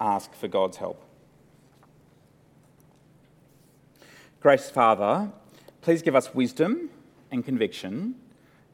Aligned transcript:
ask 0.00 0.34
for 0.34 0.48
God's 0.48 0.76
help. 0.76 1.00
Gracious 4.40 4.70
Father, 4.70 5.30
please 5.82 6.02
give 6.02 6.16
us 6.16 6.34
wisdom 6.34 6.90
and 7.30 7.44
conviction 7.44 8.16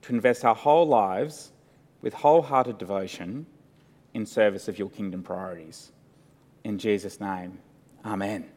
to 0.02 0.14
invest 0.14 0.44
our 0.44 0.54
whole 0.54 0.86
lives 0.86 1.52
with 2.00 2.14
wholehearted 2.14 2.78
devotion 2.78 3.44
in 4.14 4.24
service 4.24 4.66
of 4.66 4.78
your 4.78 4.88
kingdom 4.88 5.22
priorities. 5.22 5.92
In 6.64 6.78
Jesus' 6.78 7.20
name, 7.20 7.58
Amen. 8.04 8.55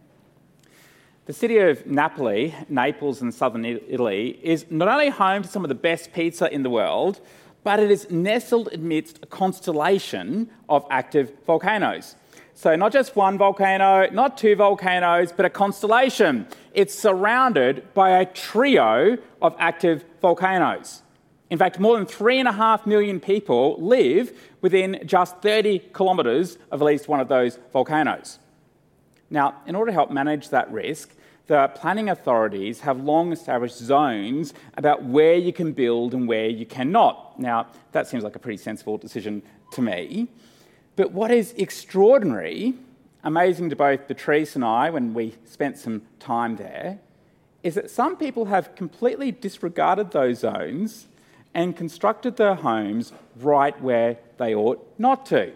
The 1.30 1.34
city 1.34 1.60
of 1.60 1.86
Napoli, 1.86 2.56
Naples 2.70 3.22
in 3.22 3.32
southern 3.32 3.64
Italy, 3.64 4.40
is 4.42 4.66
not 4.72 4.88
only 4.88 5.10
home 5.10 5.44
to 5.44 5.48
some 5.48 5.64
of 5.64 5.70
the 5.70 5.76
best 5.76 6.12
pizza 6.12 6.52
in 6.52 6.64
the 6.64 6.72
world, 6.72 7.20
but 7.64 7.80
it 7.80 7.92
is 7.92 8.10
nestled 8.10 8.70
amidst 8.74 9.20
a 9.22 9.28
constellation 9.28 10.50
of 10.68 10.88
active 10.90 11.32
volcanoes. 11.46 12.16
So, 12.56 12.76
not 12.76 12.92
just 12.92 13.16
one 13.16 13.38
volcano, 13.38 14.10
not 14.10 14.40
two 14.40 14.56
volcanoes, 14.56 15.32
but 15.32 15.46
a 15.46 15.52
constellation. 15.52 16.48
It's 16.74 16.98
surrounded 16.98 17.94
by 17.94 18.10
a 18.10 18.26
trio 18.26 19.20
of 19.40 19.56
active 19.60 20.06
volcanoes. 20.24 21.04
In 21.52 21.60
fact, 21.60 21.80
more 21.80 21.96
than 21.96 22.08
three 22.08 22.40
and 22.40 22.48
a 22.48 22.54
half 22.54 22.88
million 22.88 23.20
people 23.20 23.80
live 23.80 24.36
within 24.62 25.00
just 25.06 25.44
30 25.44 25.78
kilometres 25.94 26.58
of 26.72 26.82
at 26.82 26.86
least 26.86 27.08
one 27.08 27.20
of 27.20 27.28
those 27.28 27.60
volcanoes. 27.72 28.40
Now, 29.30 29.62
in 29.68 29.76
order 29.76 29.92
to 29.92 29.94
help 29.94 30.10
manage 30.10 30.50
that 30.50 30.72
risk, 30.72 31.16
the 31.50 31.68
planning 31.74 32.10
authorities 32.10 32.82
have 32.82 33.02
long 33.02 33.34
established 33.34 33.76
zones 33.76 34.54
about 34.78 35.04
where 35.04 35.34
you 35.34 35.52
can 35.52 35.74
build 35.74 36.14
and 36.14 36.28
where 36.28 36.48
you 36.48 36.64
cannot. 36.64 37.40
Now, 37.40 37.66
that 37.92 38.08
seems 38.08 38.24
like 38.24 38.36
a 38.36 38.40
pretty 38.40 38.62
sensible 38.62 39.00
decision 39.00 39.42
to 39.72 39.82
me. 39.82 40.28
But 40.96 41.12
what 41.12 41.32
is 41.32 41.56
extraordinary, 41.58 42.76
amazing 43.24 43.72
to 43.72 43.76
both 43.76 44.08
Patrice 44.08 44.56
and 44.56 44.64
I 44.64 44.92
when 44.92 45.16
we 45.16 45.38
spent 45.44 45.80
some 45.80 46.04
time 46.20 46.56
there, 46.58 47.00
is 47.64 47.74
that 47.74 47.90
some 47.90 48.16
people 48.16 48.46
have 48.46 48.76
completely 48.76 49.32
disregarded 49.32 50.12
those 50.12 50.42
zones 50.42 51.08
and 51.56 51.76
constructed 51.76 52.38
their 52.38 52.54
homes 52.54 53.12
right 53.38 53.80
where 53.82 54.20
they 54.38 54.54
ought 54.54 54.88
not 55.00 55.26
to. 55.26 55.54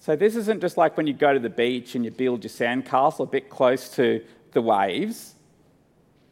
So, 0.00 0.16
this 0.16 0.34
isn't 0.34 0.62
just 0.62 0.76
like 0.76 0.96
when 0.96 1.06
you 1.06 1.12
go 1.12 1.32
to 1.34 1.38
the 1.38 1.50
beach 1.50 1.94
and 1.94 2.04
you 2.04 2.10
build 2.10 2.42
your 2.42 2.50
sandcastle 2.50 3.20
a 3.20 3.26
bit 3.26 3.50
close 3.50 3.90
to 3.96 4.24
the 4.52 4.62
waves. 4.62 5.34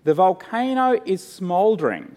The 0.05 0.15
volcano 0.15 1.01
is 1.05 1.23
smouldering. 1.27 2.17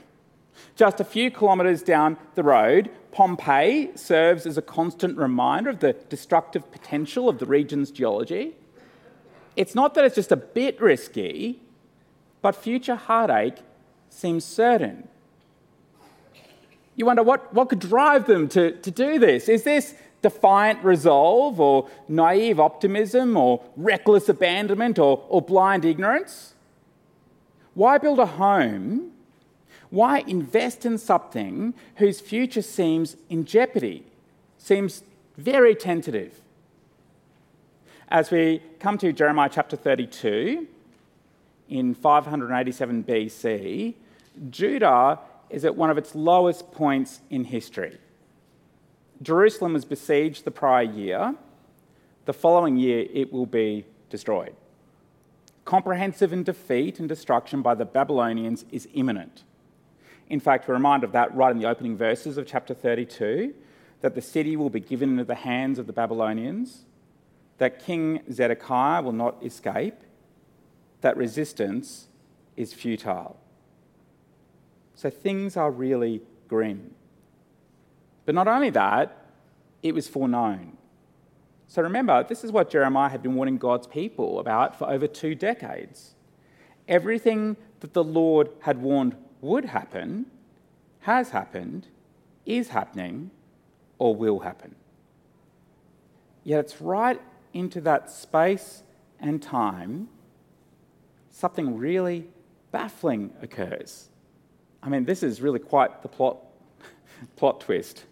Just 0.75 0.99
a 0.99 1.03
few 1.03 1.31
kilometres 1.31 1.81
down 1.81 2.17
the 2.35 2.43
road, 2.43 2.89
Pompeii 3.11 3.91
serves 3.95 4.45
as 4.45 4.57
a 4.57 4.61
constant 4.61 5.17
reminder 5.17 5.69
of 5.69 5.79
the 5.79 5.93
destructive 5.93 6.71
potential 6.71 7.27
of 7.27 7.39
the 7.39 7.45
region's 7.45 7.91
geology. 7.91 8.55
It's 9.55 9.75
not 9.75 9.93
that 9.95 10.05
it's 10.05 10.15
just 10.15 10.31
a 10.31 10.37
bit 10.37 10.79
risky, 10.81 11.59
but 12.41 12.55
future 12.55 12.95
heartache 12.95 13.57
seems 14.09 14.45
certain. 14.45 15.07
You 16.95 17.05
wonder 17.05 17.23
what, 17.23 17.53
what 17.53 17.69
could 17.69 17.79
drive 17.79 18.27
them 18.27 18.47
to, 18.49 18.71
to 18.71 18.91
do 18.91 19.19
this? 19.19 19.49
Is 19.49 19.63
this 19.63 19.95
defiant 20.21 20.83
resolve 20.83 21.59
or 21.59 21.89
naive 22.07 22.59
optimism 22.59 23.35
or 23.35 23.61
reckless 23.75 24.29
abandonment 24.29 24.99
or, 24.99 25.25
or 25.29 25.41
blind 25.41 25.85
ignorance? 25.85 26.53
Why 27.73 27.97
build 27.97 28.19
a 28.19 28.25
home? 28.25 29.11
Why 29.89 30.19
invest 30.19 30.85
in 30.85 30.97
something 30.97 31.73
whose 31.95 32.21
future 32.21 32.61
seems 32.61 33.17
in 33.29 33.45
jeopardy, 33.45 34.05
seems 34.57 35.03
very 35.37 35.75
tentative? 35.75 36.41
As 38.07 38.31
we 38.31 38.61
come 38.79 38.97
to 38.99 39.13
Jeremiah 39.13 39.49
chapter 39.51 39.75
32, 39.75 40.67
in 41.69 41.93
587 41.93 43.03
BC, 43.05 43.93
Judah 44.49 45.19
is 45.49 45.65
at 45.65 45.75
one 45.75 45.89
of 45.89 45.97
its 45.97 46.13
lowest 46.13 46.71
points 46.71 47.21
in 47.29 47.45
history. 47.45 47.97
Jerusalem 49.21 49.73
was 49.73 49.85
besieged 49.85 50.45
the 50.45 50.51
prior 50.51 50.83
year. 50.83 51.35
The 52.25 52.33
following 52.33 52.77
year, 52.77 53.07
it 53.13 53.31
will 53.31 53.45
be 53.45 53.85
destroyed. 54.09 54.55
Comprehensive 55.65 56.33
and 56.33 56.43
defeat 56.43 56.99
and 56.99 57.07
destruction 57.07 57.61
by 57.61 57.75
the 57.75 57.85
Babylonians 57.85 58.65
is 58.71 58.87
imminent. 58.93 59.43
In 60.29 60.39
fact, 60.39 60.67
we're 60.67 60.73
reminded 60.75 61.07
of 61.07 61.11
that 61.13 61.35
right 61.35 61.51
in 61.51 61.59
the 61.59 61.67
opening 61.67 61.97
verses 61.97 62.37
of 62.37 62.47
chapter 62.47 62.73
32 62.73 63.53
that 64.01 64.15
the 64.15 64.21
city 64.21 64.55
will 64.55 64.69
be 64.69 64.79
given 64.79 65.11
into 65.11 65.23
the 65.23 65.35
hands 65.35 65.77
of 65.77 65.87
the 65.87 65.93
Babylonians, 65.93 66.85
that 67.59 67.83
King 67.83 68.21
Zedekiah 68.31 69.03
will 69.03 69.11
not 69.11 69.43
escape, 69.43 69.95
that 71.01 71.15
resistance 71.15 72.07
is 72.57 72.73
futile. 72.73 73.37
So 74.95 75.09
things 75.09 75.55
are 75.55 75.69
really 75.69 76.21
grim. 76.47 76.95
But 78.31 78.35
not 78.35 78.47
only 78.47 78.69
that, 78.69 79.25
it 79.83 79.93
was 79.93 80.07
foreknown. 80.07 80.77
So 81.67 81.81
remember, 81.81 82.23
this 82.23 82.45
is 82.45 82.51
what 82.53 82.69
Jeremiah 82.69 83.09
had 83.09 83.21
been 83.21 83.35
warning 83.35 83.57
God's 83.57 83.87
people 83.87 84.39
about 84.39 84.79
for 84.79 84.89
over 84.89 85.05
two 85.05 85.35
decades. 85.35 86.15
Everything 86.87 87.57
that 87.81 87.91
the 87.91 88.05
Lord 88.05 88.49
had 88.61 88.81
warned 88.81 89.17
would 89.41 89.65
happen 89.65 90.27
has 91.01 91.31
happened, 91.31 91.87
is 92.45 92.69
happening, 92.69 93.31
or 93.97 94.15
will 94.15 94.39
happen. 94.39 94.75
Yet 96.45 96.61
it's 96.61 96.79
right 96.79 97.19
into 97.51 97.81
that 97.81 98.09
space 98.09 98.83
and 99.19 99.43
time 99.43 100.07
something 101.31 101.77
really 101.77 102.29
baffling 102.71 103.33
occurs. 103.41 104.07
I 104.81 104.87
mean, 104.87 105.03
this 105.03 105.21
is 105.21 105.41
really 105.41 105.59
quite 105.59 106.01
the 106.01 106.07
plot, 106.07 106.37
plot 107.35 107.59
twist. 107.59 108.05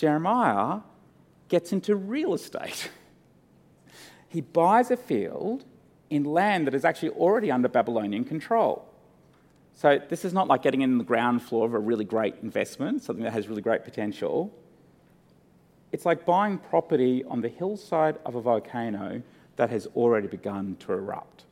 Jeremiah 0.00 0.80
gets 1.48 1.74
into 1.74 1.94
real 1.94 2.32
estate. 2.32 2.90
he 4.28 4.40
buys 4.40 4.90
a 4.90 4.96
field 4.96 5.66
in 6.08 6.24
land 6.24 6.66
that 6.66 6.74
is 6.74 6.86
actually 6.86 7.10
already 7.10 7.50
under 7.50 7.68
Babylonian 7.68 8.24
control. 8.24 8.88
So, 9.74 10.00
this 10.08 10.24
is 10.24 10.32
not 10.32 10.48
like 10.48 10.62
getting 10.62 10.80
in 10.80 10.96
the 10.96 11.04
ground 11.04 11.42
floor 11.42 11.66
of 11.66 11.74
a 11.74 11.78
really 11.78 12.06
great 12.06 12.36
investment, 12.42 13.02
something 13.02 13.24
that 13.24 13.34
has 13.34 13.46
really 13.46 13.60
great 13.60 13.84
potential. 13.84 14.50
It's 15.92 16.06
like 16.06 16.24
buying 16.24 16.56
property 16.56 17.22
on 17.24 17.42
the 17.42 17.48
hillside 17.50 18.16
of 18.24 18.36
a 18.36 18.40
volcano 18.40 19.22
that 19.56 19.68
has 19.68 19.86
already 19.94 20.28
begun 20.28 20.76
to 20.80 20.94
erupt. 20.94 21.44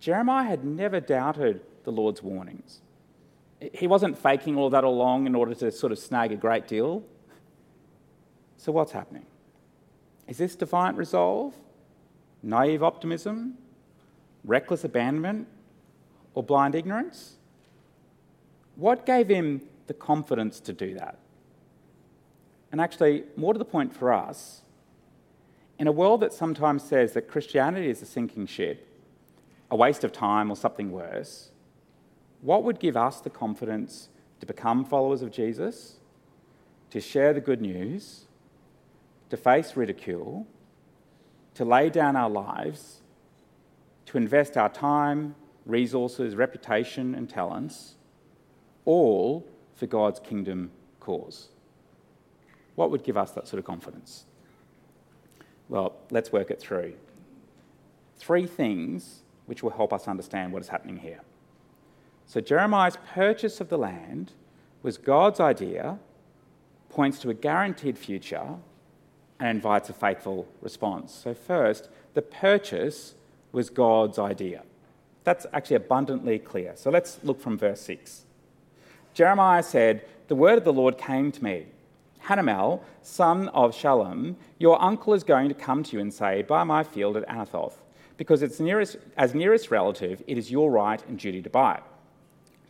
Jeremiah 0.00 0.48
had 0.48 0.64
never 0.64 0.98
doubted 0.98 1.60
the 1.84 1.92
Lord's 1.92 2.24
warnings 2.24 2.81
he 3.72 3.86
wasn't 3.86 4.18
faking 4.18 4.56
all 4.56 4.70
that 4.70 4.84
along 4.84 5.26
in 5.26 5.34
order 5.34 5.54
to 5.54 5.70
sort 5.70 5.92
of 5.92 5.98
snag 5.98 6.32
a 6.32 6.36
great 6.36 6.66
deal. 6.66 7.04
So, 8.56 8.72
what's 8.72 8.92
happening? 8.92 9.26
Is 10.28 10.38
this 10.38 10.54
defiant 10.54 10.96
resolve, 10.96 11.54
naive 12.42 12.82
optimism, 12.82 13.58
reckless 14.44 14.84
abandonment, 14.84 15.48
or 16.34 16.42
blind 16.42 16.74
ignorance? 16.74 17.36
What 18.76 19.04
gave 19.04 19.28
him 19.28 19.62
the 19.86 19.94
confidence 19.94 20.58
to 20.60 20.72
do 20.72 20.94
that? 20.94 21.18
And 22.70 22.80
actually, 22.80 23.24
more 23.36 23.52
to 23.52 23.58
the 23.58 23.64
point 23.64 23.94
for 23.94 24.12
us, 24.12 24.62
in 25.78 25.86
a 25.86 25.92
world 25.92 26.20
that 26.20 26.32
sometimes 26.32 26.82
says 26.82 27.12
that 27.12 27.28
Christianity 27.28 27.90
is 27.90 28.00
a 28.02 28.06
sinking 28.06 28.46
ship, 28.46 28.88
a 29.70 29.76
waste 29.76 30.04
of 30.04 30.12
time, 30.12 30.50
or 30.50 30.56
something 30.56 30.90
worse, 30.90 31.51
what 32.42 32.64
would 32.64 32.78
give 32.78 32.96
us 32.96 33.20
the 33.20 33.30
confidence 33.30 34.08
to 34.40 34.46
become 34.46 34.84
followers 34.84 35.22
of 35.22 35.30
Jesus, 35.30 35.96
to 36.90 37.00
share 37.00 37.32
the 37.32 37.40
good 37.40 37.62
news, 37.62 38.26
to 39.30 39.36
face 39.36 39.76
ridicule, 39.76 40.46
to 41.54 41.64
lay 41.64 41.88
down 41.88 42.16
our 42.16 42.28
lives, 42.28 43.00
to 44.06 44.18
invest 44.18 44.56
our 44.56 44.68
time, 44.68 45.34
resources, 45.64 46.34
reputation, 46.34 47.14
and 47.14 47.30
talents 47.30 47.94
all 48.84 49.46
for 49.74 49.86
God's 49.86 50.18
kingdom 50.18 50.70
cause. 51.00 51.48
What 52.74 52.90
would 52.90 53.04
give 53.04 53.16
us 53.16 53.30
that 53.32 53.46
sort 53.46 53.58
of 53.58 53.64
confidence? 53.64 54.24
Well, 55.68 55.94
let's 56.10 56.32
work 56.32 56.50
it 56.50 56.60
through. 56.60 56.94
Three 58.16 58.46
things 58.46 59.22
which 59.46 59.62
will 59.62 59.70
help 59.70 59.92
us 59.92 60.08
understand 60.08 60.52
what 60.52 60.62
is 60.62 60.68
happening 60.68 60.96
here. 60.96 61.20
So, 62.32 62.40
Jeremiah's 62.40 62.96
purchase 63.12 63.60
of 63.60 63.68
the 63.68 63.76
land 63.76 64.32
was 64.82 64.96
God's 64.96 65.38
idea, 65.38 65.98
points 66.88 67.18
to 67.18 67.28
a 67.28 67.34
guaranteed 67.34 67.98
future, 67.98 68.54
and 69.38 69.50
invites 69.50 69.90
a 69.90 69.92
faithful 69.92 70.48
response. 70.62 71.12
So, 71.12 71.34
first, 71.34 71.90
the 72.14 72.22
purchase 72.22 73.16
was 73.52 73.68
God's 73.68 74.18
idea. 74.18 74.62
That's 75.24 75.44
actually 75.52 75.76
abundantly 75.76 76.38
clear. 76.38 76.72
So, 76.74 76.88
let's 76.88 77.20
look 77.22 77.38
from 77.38 77.58
verse 77.58 77.82
6. 77.82 78.22
Jeremiah 79.12 79.62
said, 79.62 80.02
The 80.28 80.34
word 80.34 80.56
of 80.56 80.64
the 80.64 80.72
Lord 80.72 80.96
came 80.96 81.32
to 81.32 81.44
me. 81.44 81.66
Hanamel, 82.24 82.80
son 83.02 83.48
of 83.48 83.74
Shallum, 83.74 84.36
your 84.58 84.80
uncle 84.80 85.12
is 85.12 85.22
going 85.22 85.48
to 85.50 85.54
come 85.54 85.82
to 85.82 85.96
you 85.96 86.00
and 86.00 86.14
say, 86.14 86.40
Buy 86.40 86.64
my 86.64 86.82
field 86.82 87.18
at 87.18 87.28
Anathoth, 87.28 87.74
because 88.16 88.40
it's 88.40 88.58
nearest, 88.58 88.96
as 89.18 89.34
nearest 89.34 89.70
relative, 89.70 90.22
it 90.26 90.38
is 90.38 90.50
your 90.50 90.70
right 90.70 91.06
and 91.08 91.18
duty 91.18 91.42
to 91.42 91.50
buy 91.50 91.74
it. 91.74 91.82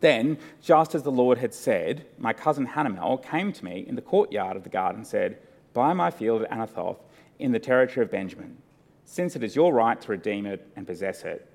Then, 0.02 0.36
just 0.60 0.96
as 0.96 1.04
the 1.04 1.12
Lord 1.12 1.38
had 1.38 1.54
said, 1.54 2.04
my 2.18 2.32
cousin 2.32 2.66
Hanamel 2.66 3.22
came 3.22 3.52
to 3.52 3.64
me 3.64 3.84
in 3.86 3.94
the 3.94 4.02
courtyard 4.02 4.56
of 4.56 4.64
the 4.64 4.68
garden 4.68 5.02
and 5.02 5.06
said, 5.06 5.38
Buy 5.74 5.92
my 5.92 6.10
field 6.10 6.42
at 6.42 6.50
Anathoth 6.50 6.98
in 7.38 7.52
the 7.52 7.60
territory 7.60 8.04
of 8.04 8.10
Benjamin, 8.10 8.58
since 9.04 9.36
it 9.36 9.44
is 9.44 9.54
your 9.54 9.72
right 9.72 10.00
to 10.00 10.10
redeem 10.10 10.44
it 10.44 10.66
and 10.74 10.88
possess 10.88 11.22
it. 11.22 11.48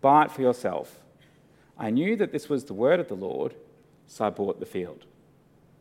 Buy 0.00 0.24
it 0.24 0.32
for 0.32 0.42
yourself. 0.42 0.98
I 1.78 1.90
knew 1.90 2.16
that 2.16 2.32
this 2.32 2.48
was 2.48 2.64
the 2.64 2.74
word 2.74 2.98
of 2.98 3.06
the 3.06 3.14
Lord, 3.14 3.54
so 4.08 4.24
I 4.24 4.30
bought 4.30 4.58
the 4.58 4.66
field. 4.66 5.04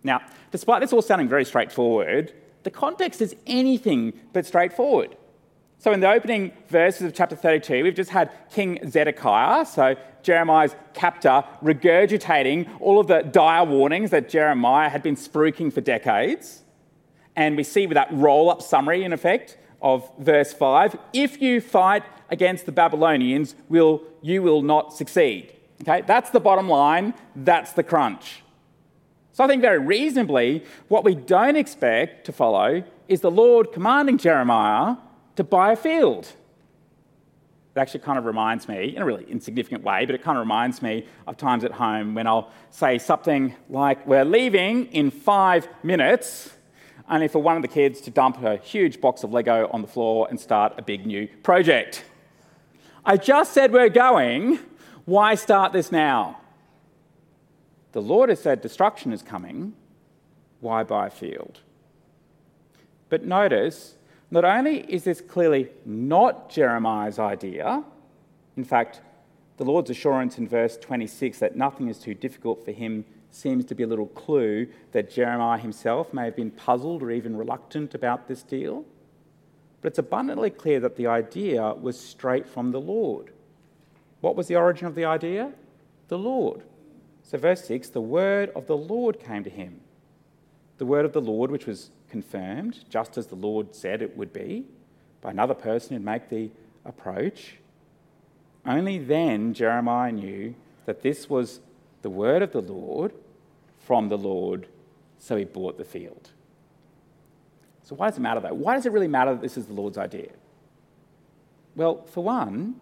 Now, 0.03 0.21
despite 0.51 0.81
this 0.81 0.93
all 0.93 1.01
sounding 1.01 1.27
very 1.27 1.43
straightforward, 1.43 2.33
the 2.61 2.71
context 2.71 3.19
is 3.21 3.35
anything 3.47 4.13
but 4.31 4.45
straightforward. 4.45 5.17
So, 5.81 5.91
in 5.93 5.99
the 5.99 6.11
opening 6.11 6.51
verses 6.67 7.07
of 7.07 7.15
chapter 7.15 7.35
32, 7.35 7.83
we've 7.83 7.95
just 7.95 8.11
had 8.11 8.29
King 8.51 8.87
Zedekiah, 8.87 9.65
so 9.65 9.95
Jeremiah's 10.21 10.75
captor, 10.93 11.43
regurgitating 11.63 12.69
all 12.79 12.99
of 12.99 13.07
the 13.07 13.23
dire 13.23 13.65
warnings 13.65 14.11
that 14.11 14.29
Jeremiah 14.29 14.89
had 14.89 15.01
been 15.01 15.15
spruiking 15.15 15.73
for 15.73 15.81
decades. 15.81 16.61
And 17.35 17.57
we 17.57 17.63
see 17.63 17.87
with 17.87 17.95
that 17.95 18.09
roll 18.11 18.51
up 18.51 18.61
summary, 18.61 19.03
in 19.03 19.11
effect, 19.11 19.57
of 19.81 20.07
verse 20.19 20.53
5 20.53 20.99
if 21.13 21.41
you 21.41 21.59
fight 21.59 22.03
against 22.29 22.67
the 22.67 22.71
Babylonians, 22.71 23.55
will, 23.67 24.03
you 24.21 24.43
will 24.43 24.61
not 24.61 24.93
succeed. 24.93 25.51
Okay, 25.81 26.01
that's 26.01 26.29
the 26.29 26.39
bottom 26.39 26.69
line, 26.69 27.15
that's 27.35 27.71
the 27.71 27.81
crunch. 27.81 28.43
So 29.31 29.43
I 29.43 29.47
think 29.47 29.63
very 29.63 29.79
reasonably, 29.79 30.63
what 30.89 31.03
we 31.03 31.15
don't 31.15 31.55
expect 31.55 32.27
to 32.27 32.31
follow 32.31 32.83
is 33.07 33.21
the 33.21 33.31
Lord 33.31 33.71
commanding 33.71 34.19
Jeremiah 34.19 34.97
to 35.41 35.47
buy 35.49 35.71
a 35.71 35.75
field. 35.75 36.31
It 37.75 37.79
actually 37.79 38.01
kind 38.01 38.19
of 38.19 38.25
reminds 38.25 38.67
me, 38.67 38.95
in 38.95 39.01
a 39.01 39.05
really 39.05 39.25
insignificant 39.27 39.83
way, 39.83 40.05
but 40.05 40.13
it 40.13 40.21
kind 40.21 40.37
of 40.37 40.41
reminds 40.41 40.83
me 40.83 41.07
of 41.25 41.35
times 41.35 41.63
at 41.63 41.71
home 41.71 42.13
when 42.13 42.27
I'll 42.27 42.51
say 42.69 42.99
something 42.99 43.55
like, 43.67 44.05
We're 44.05 44.25
leaving 44.25 44.85
in 44.87 45.09
five 45.09 45.67
minutes, 45.81 46.51
only 47.09 47.27
for 47.27 47.39
one 47.39 47.55
of 47.55 47.63
the 47.63 47.67
kids 47.67 48.01
to 48.01 48.11
dump 48.11 48.43
a 48.43 48.57
huge 48.57 49.01
box 49.01 49.23
of 49.23 49.31
Lego 49.31 49.67
on 49.73 49.81
the 49.81 49.87
floor 49.87 50.27
and 50.29 50.39
start 50.39 50.73
a 50.77 50.83
big 50.83 51.07
new 51.07 51.27
project. 51.41 52.03
I 53.03 53.17
just 53.17 53.53
said 53.53 53.73
we're 53.73 53.89
going. 53.89 54.59
Why 55.05 55.33
start 55.33 55.73
this 55.73 55.91
now? 55.91 56.39
The 57.93 58.01
Lord 58.01 58.29
has 58.29 58.39
said 58.39 58.61
destruction 58.61 59.11
is 59.11 59.23
coming. 59.23 59.73
Why 60.59 60.83
buy 60.83 61.07
a 61.07 61.09
field? 61.09 61.61
But 63.09 63.25
notice, 63.25 63.95
not 64.31 64.45
only 64.45 64.79
is 64.91 65.03
this 65.03 65.21
clearly 65.21 65.69
not 65.85 66.49
Jeremiah's 66.49 67.19
idea, 67.19 67.83
in 68.55 68.63
fact, 68.63 69.01
the 69.57 69.65
Lord's 69.65 69.89
assurance 69.89 70.37
in 70.37 70.47
verse 70.47 70.77
26 70.77 71.39
that 71.39 71.55
nothing 71.55 71.89
is 71.89 71.99
too 71.99 72.13
difficult 72.13 72.63
for 72.63 72.71
him 72.71 73.05
seems 73.29 73.65
to 73.65 73.75
be 73.75 73.83
a 73.83 73.87
little 73.87 74.07
clue 74.07 74.67
that 74.91 75.09
Jeremiah 75.09 75.59
himself 75.59 76.13
may 76.13 76.25
have 76.25 76.35
been 76.35 76.51
puzzled 76.51 77.03
or 77.03 77.11
even 77.11 77.37
reluctant 77.37 77.93
about 77.93 78.27
this 78.27 78.43
deal. 78.43 78.85
But 79.81 79.89
it's 79.89 79.99
abundantly 79.99 80.49
clear 80.49 80.79
that 80.79 80.95
the 80.95 81.07
idea 81.07 81.73
was 81.73 81.99
straight 81.99 82.47
from 82.47 82.71
the 82.71 82.79
Lord. 82.79 83.31
What 84.21 84.35
was 84.35 84.47
the 84.47 84.55
origin 84.55 84.87
of 84.87 84.95
the 84.95 85.05
idea? 85.05 85.53
The 86.07 86.17
Lord. 86.17 86.63
So, 87.23 87.37
verse 87.37 87.63
6 87.65 87.89
the 87.89 88.01
word 88.01 88.51
of 88.55 88.67
the 88.67 88.77
Lord 88.77 89.19
came 89.19 89.43
to 89.43 89.49
him. 89.49 89.81
The 90.77 90.85
word 90.85 91.05
of 91.05 91.13
the 91.13 91.21
Lord, 91.21 91.51
which 91.51 91.65
was 91.65 91.91
confirmed, 92.11 92.83
just 92.89 93.17
as 93.17 93.27
the 93.27 93.35
Lord 93.35 93.73
said 93.73 94.01
it 94.01 94.15
would 94.15 94.33
be, 94.33 94.65
by 95.21 95.31
another 95.31 95.53
person 95.53 95.95
who'd 95.95 96.05
make 96.05 96.29
the 96.29 96.51
approach. 96.85 97.55
Only 98.65 98.99
then 98.99 99.53
Jeremiah 99.53 100.11
knew 100.11 100.53
that 100.85 101.01
this 101.01 101.29
was 101.29 101.61
the 102.01 102.09
word 102.09 102.41
of 102.41 102.51
the 102.51 102.61
Lord 102.61 103.13
from 103.79 104.09
the 104.09 104.17
Lord, 104.17 104.67
so 105.17 105.37
he 105.37 105.45
bought 105.45 105.77
the 105.77 105.85
field. 105.85 106.31
So, 107.83 107.95
why 107.95 108.09
does 108.09 108.17
it 108.17 108.21
matter 108.21 108.39
though? 108.39 108.53
Why 108.53 108.75
does 108.75 108.85
it 108.85 108.91
really 108.91 109.07
matter 109.07 109.31
that 109.33 109.41
this 109.41 109.57
is 109.57 109.65
the 109.65 109.73
Lord's 109.73 109.97
idea? 109.97 110.31
Well, 111.75 112.03
for 112.05 112.23
one, 112.23 112.75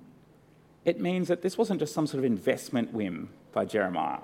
it 0.85 0.99
means 0.99 1.27
that 1.27 1.41
this 1.41 1.57
wasn't 1.57 1.79
just 1.79 1.93
some 1.93 2.07
sort 2.07 2.19
of 2.19 2.25
investment 2.25 2.93
whim 2.93 3.29
by 3.53 3.65
Jeremiah. 3.65 4.19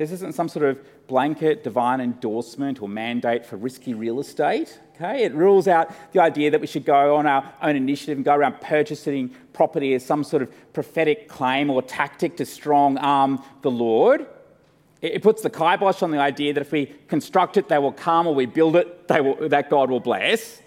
This 0.00 0.12
isn't 0.12 0.34
some 0.34 0.48
sort 0.48 0.64
of 0.64 0.78
blanket 1.08 1.62
divine 1.62 2.00
endorsement 2.00 2.80
or 2.80 2.88
mandate 2.88 3.44
for 3.44 3.58
risky 3.58 3.92
real 3.92 4.18
estate. 4.18 4.80
Okay? 4.94 5.24
It 5.24 5.34
rules 5.34 5.68
out 5.68 5.92
the 6.12 6.20
idea 6.20 6.50
that 6.52 6.60
we 6.62 6.66
should 6.66 6.86
go 6.86 7.16
on 7.16 7.26
our 7.26 7.52
own 7.60 7.76
initiative 7.76 8.16
and 8.16 8.24
go 8.24 8.34
around 8.34 8.62
purchasing 8.62 9.28
property 9.52 9.92
as 9.92 10.02
some 10.02 10.24
sort 10.24 10.42
of 10.42 10.72
prophetic 10.72 11.28
claim 11.28 11.68
or 11.68 11.82
tactic 11.82 12.38
to 12.38 12.46
strong 12.46 12.96
arm 12.96 13.42
the 13.60 13.70
Lord. 13.70 14.26
It 15.02 15.22
puts 15.22 15.42
the 15.42 15.50
kibosh 15.50 16.02
on 16.02 16.12
the 16.12 16.18
idea 16.18 16.54
that 16.54 16.62
if 16.62 16.72
we 16.72 16.86
construct 17.06 17.58
it, 17.58 17.68
they 17.68 17.76
will 17.76 17.92
come, 17.92 18.26
or 18.26 18.34
we 18.34 18.46
build 18.46 18.76
it, 18.76 19.04
will, 19.10 19.50
that 19.50 19.68
God 19.68 19.90
will 19.90 20.00
bless. 20.00 20.62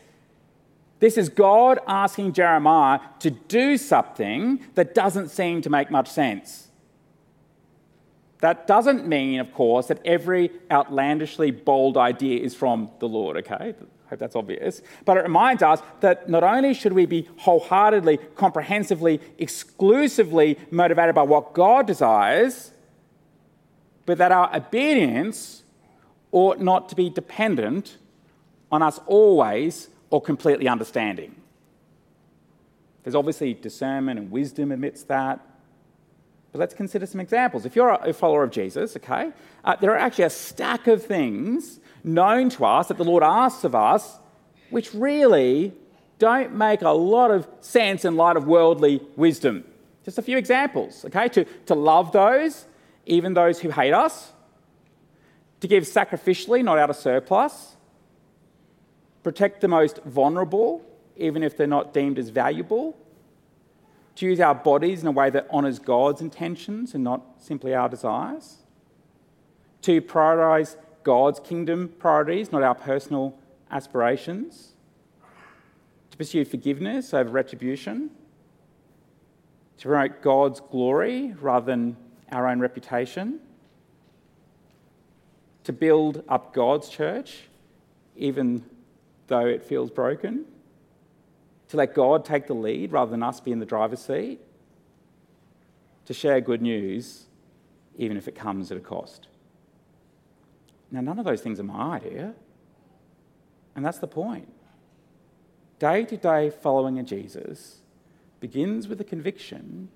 This 0.99 1.17
is 1.17 1.29
God 1.29 1.79
asking 1.87 2.33
Jeremiah 2.33 2.99
to 3.21 3.31
do 3.31 3.77
something 3.77 4.63
that 4.75 4.93
doesn't 4.93 5.29
seem 5.29 5.63
to 5.63 5.71
make 5.71 5.89
much 5.89 6.07
sense. 6.07 6.67
That 8.43 8.67
doesn't 8.67 9.07
mean, 9.07 9.39
of 9.39 9.53
course, 9.53 9.87
that 9.87 10.01
every 10.03 10.51
outlandishly 10.69 11.51
bold 11.51 11.95
idea 11.95 12.41
is 12.41 12.53
from 12.53 12.89
the 12.99 13.07
Lord, 13.07 13.37
okay? 13.37 13.55
I 13.55 14.09
hope 14.09 14.19
that's 14.19 14.35
obvious. 14.35 14.81
But 15.05 15.15
it 15.15 15.21
reminds 15.21 15.63
us 15.63 15.81
that 16.01 16.27
not 16.27 16.43
only 16.43 16.73
should 16.73 16.91
we 16.91 17.05
be 17.05 17.29
wholeheartedly, 17.37 18.17
comprehensively, 18.35 19.21
exclusively 19.37 20.57
motivated 20.71 21.15
by 21.15 21.21
what 21.21 21.53
God 21.53 21.87
desires, 21.87 22.73
but 24.05 24.17
that 24.17 24.33
our 24.33 24.53
obedience 24.53 25.63
ought 26.33 26.59
not 26.59 26.89
to 26.89 26.97
be 26.97 27.09
dependent 27.09 27.95
on 28.73 28.81
us 28.81 28.99
always 29.05 29.87
or 30.09 30.21
completely 30.21 30.67
understanding. 30.67 31.33
There's 33.03 33.15
obviously 33.15 33.53
discernment 33.53 34.19
and 34.19 34.29
wisdom 34.29 34.73
amidst 34.73 35.07
that. 35.07 35.39
But 36.53 36.59
let's 36.59 36.75
consider 36.75 37.07
some 37.07 37.19
examples. 37.19 37.65
If 37.65 37.75
you're 37.75 37.89
a 37.89 38.13
follower 38.13 38.43
of 38.43 38.51
Jesus, 38.51 38.95
okay, 38.95 39.31
uh, 39.65 39.75
there 39.81 39.91
are 39.91 39.97
actually 39.97 40.25
a 40.25 40.29
stack 40.29 40.85
of 40.85 41.03
things 41.03 41.79
known 42.03 42.49
to 42.51 42.65
us 42.65 42.87
that 42.87 42.97
the 42.97 43.03
Lord 43.03 43.23
asks 43.23 43.63
of 43.63 43.73
us, 43.73 44.19
which 44.69 44.93
really 44.93 45.73
don't 46.19 46.53
make 46.53 46.83
a 46.83 46.91
lot 46.91 47.31
of 47.31 47.47
sense 47.61 48.05
in 48.05 48.15
light 48.15 48.37
of 48.37 48.45
worldly 48.45 49.01
wisdom. 49.15 49.63
Just 50.05 50.19
a 50.19 50.21
few 50.21 50.37
examples, 50.37 51.03
okay? 51.05 51.27
To, 51.29 51.43
to 51.65 51.73
love 51.73 52.11
those, 52.11 52.65
even 53.07 53.33
those 53.33 53.59
who 53.59 53.71
hate 53.71 53.93
us, 53.93 54.31
to 55.61 55.67
give 55.67 55.85
sacrificially, 55.85 56.63
not 56.63 56.77
out 56.77 56.91
of 56.91 56.95
surplus, 56.95 57.77
protect 59.23 59.61
the 59.61 59.67
most 59.67 60.03
vulnerable, 60.03 60.85
even 61.17 61.41
if 61.41 61.57
they're 61.57 61.65
not 61.65 61.95
deemed 61.95 62.19
as 62.19 62.29
valuable, 62.29 62.95
to 64.15 64.25
use 64.25 64.39
our 64.39 64.55
bodies 64.55 65.01
in 65.01 65.07
a 65.07 65.11
way 65.11 65.29
that 65.29 65.49
honours 65.49 65.79
God's 65.79 66.21
intentions 66.21 66.93
and 66.93 67.03
not 67.03 67.21
simply 67.39 67.73
our 67.73 67.89
desires, 67.89 68.57
to 69.81 70.01
prioritise 70.01 70.75
God's 71.03 71.39
kingdom 71.39 71.93
priorities, 71.99 72.51
not 72.51 72.63
our 72.63 72.75
personal 72.75 73.37
aspirations, 73.71 74.73
to 76.11 76.17
pursue 76.17 76.45
forgiveness 76.45 77.13
over 77.13 77.29
retribution, 77.29 78.11
to 79.77 79.87
promote 79.87 80.21
God's 80.21 80.59
glory 80.59 81.33
rather 81.41 81.65
than 81.65 81.97
our 82.31 82.47
own 82.47 82.59
reputation, 82.59 83.39
to 85.63 85.73
build 85.73 86.23
up 86.29 86.53
God's 86.53 86.87
church, 86.87 87.43
even 88.15 88.63
though 89.27 89.47
it 89.47 89.63
feels 89.63 89.89
broken 89.89 90.45
to 91.73 91.77
let 91.77 91.95
God 91.95 92.23
take 92.23 92.45
the 92.45 92.53
lead 92.53 92.91
rather 92.91 93.09
than 93.09 93.23
us 93.23 93.39
be 93.39 93.51
in 93.51 93.57
the 93.57 93.65
driver's 93.65 93.99
seat, 93.99 94.39
to 96.05 96.13
share 96.13 96.39
good 96.39 96.61
news, 96.61 97.25
even 97.97 98.15
if 98.15 98.27
it 98.27 98.35
comes 98.35 98.71
at 98.71 98.77
a 98.77 98.79
cost. 98.79 99.27
Now, 100.91 101.01
none 101.01 101.17
of 101.17 101.25
those 101.25 101.41
things 101.41 101.59
are 101.59 101.63
my 101.63 101.95
idea. 101.95 102.35
And 103.75 103.83
that's 103.83 103.97
the 103.97 104.07
point. 104.07 104.53
Day 105.79 106.05
to 106.05 106.15
day 106.15 106.51
following 106.51 106.99
of 106.99 107.07
Jesus 107.07 107.79
begins 108.39 108.87
with 108.87 109.01
a 109.01 109.03
conviction, 109.03 109.89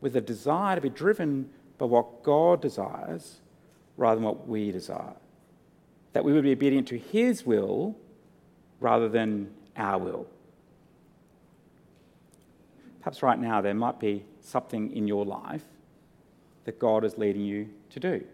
with 0.00 0.14
a 0.14 0.20
desire 0.20 0.76
to 0.76 0.80
be 0.80 0.88
driven 0.88 1.50
by 1.78 1.86
what 1.86 2.22
God 2.22 2.62
desires 2.62 3.40
rather 3.96 4.14
than 4.14 4.24
what 4.24 4.46
we 4.46 4.70
desire. 4.70 5.16
That 6.12 6.24
we 6.24 6.32
would 6.32 6.44
be 6.44 6.52
obedient 6.52 6.86
to 6.88 6.96
His 6.96 7.44
will 7.44 7.96
rather 8.78 9.08
than 9.08 9.50
our 9.76 9.98
will. 9.98 10.28
Perhaps 13.02 13.22
right 13.22 13.38
now 13.38 13.60
there 13.60 13.74
might 13.74 13.98
be 13.98 14.24
something 14.40 14.92
in 14.92 15.08
your 15.08 15.24
life 15.24 15.64
that 16.64 16.78
God 16.78 17.04
is 17.04 17.18
leading 17.18 17.42
you 17.42 17.68
to 17.90 18.00
do. 18.00 18.24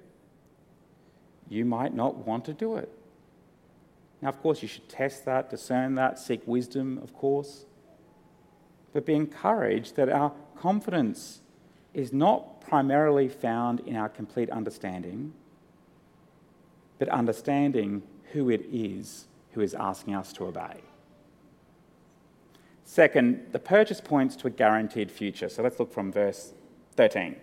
You 1.48 1.64
might 1.64 1.94
not 1.94 2.26
want 2.26 2.44
to 2.44 2.52
do 2.52 2.76
it. 2.76 2.92
Now, 4.20 4.28
of 4.28 4.40
course, 4.42 4.60
you 4.60 4.68
should 4.68 4.88
test 4.88 5.24
that, 5.24 5.48
discern 5.48 5.94
that, 5.94 6.18
seek 6.18 6.46
wisdom, 6.46 6.98
of 7.02 7.14
course. 7.14 7.64
But 8.92 9.06
be 9.06 9.14
encouraged 9.14 9.96
that 9.96 10.10
our 10.10 10.32
confidence 10.56 11.40
is 11.94 12.12
not 12.12 12.60
primarily 12.60 13.28
found 13.28 13.80
in 13.80 13.96
our 13.96 14.08
complete 14.10 14.50
understanding, 14.50 15.32
but 16.98 17.08
understanding 17.08 18.02
who 18.32 18.50
it 18.50 18.66
is 18.70 19.28
who 19.52 19.62
is 19.62 19.72
asking 19.74 20.14
us 20.14 20.32
to 20.34 20.44
obey. 20.44 20.82
Second, 22.90 23.48
the 23.52 23.58
purchase 23.58 24.00
points 24.00 24.34
to 24.34 24.46
a 24.46 24.50
guaranteed 24.50 25.10
future. 25.10 25.50
So 25.50 25.62
let's 25.62 25.78
look 25.78 25.92
from 25.92 26.10
verse 26.10 26.54
13. 26.96 27.36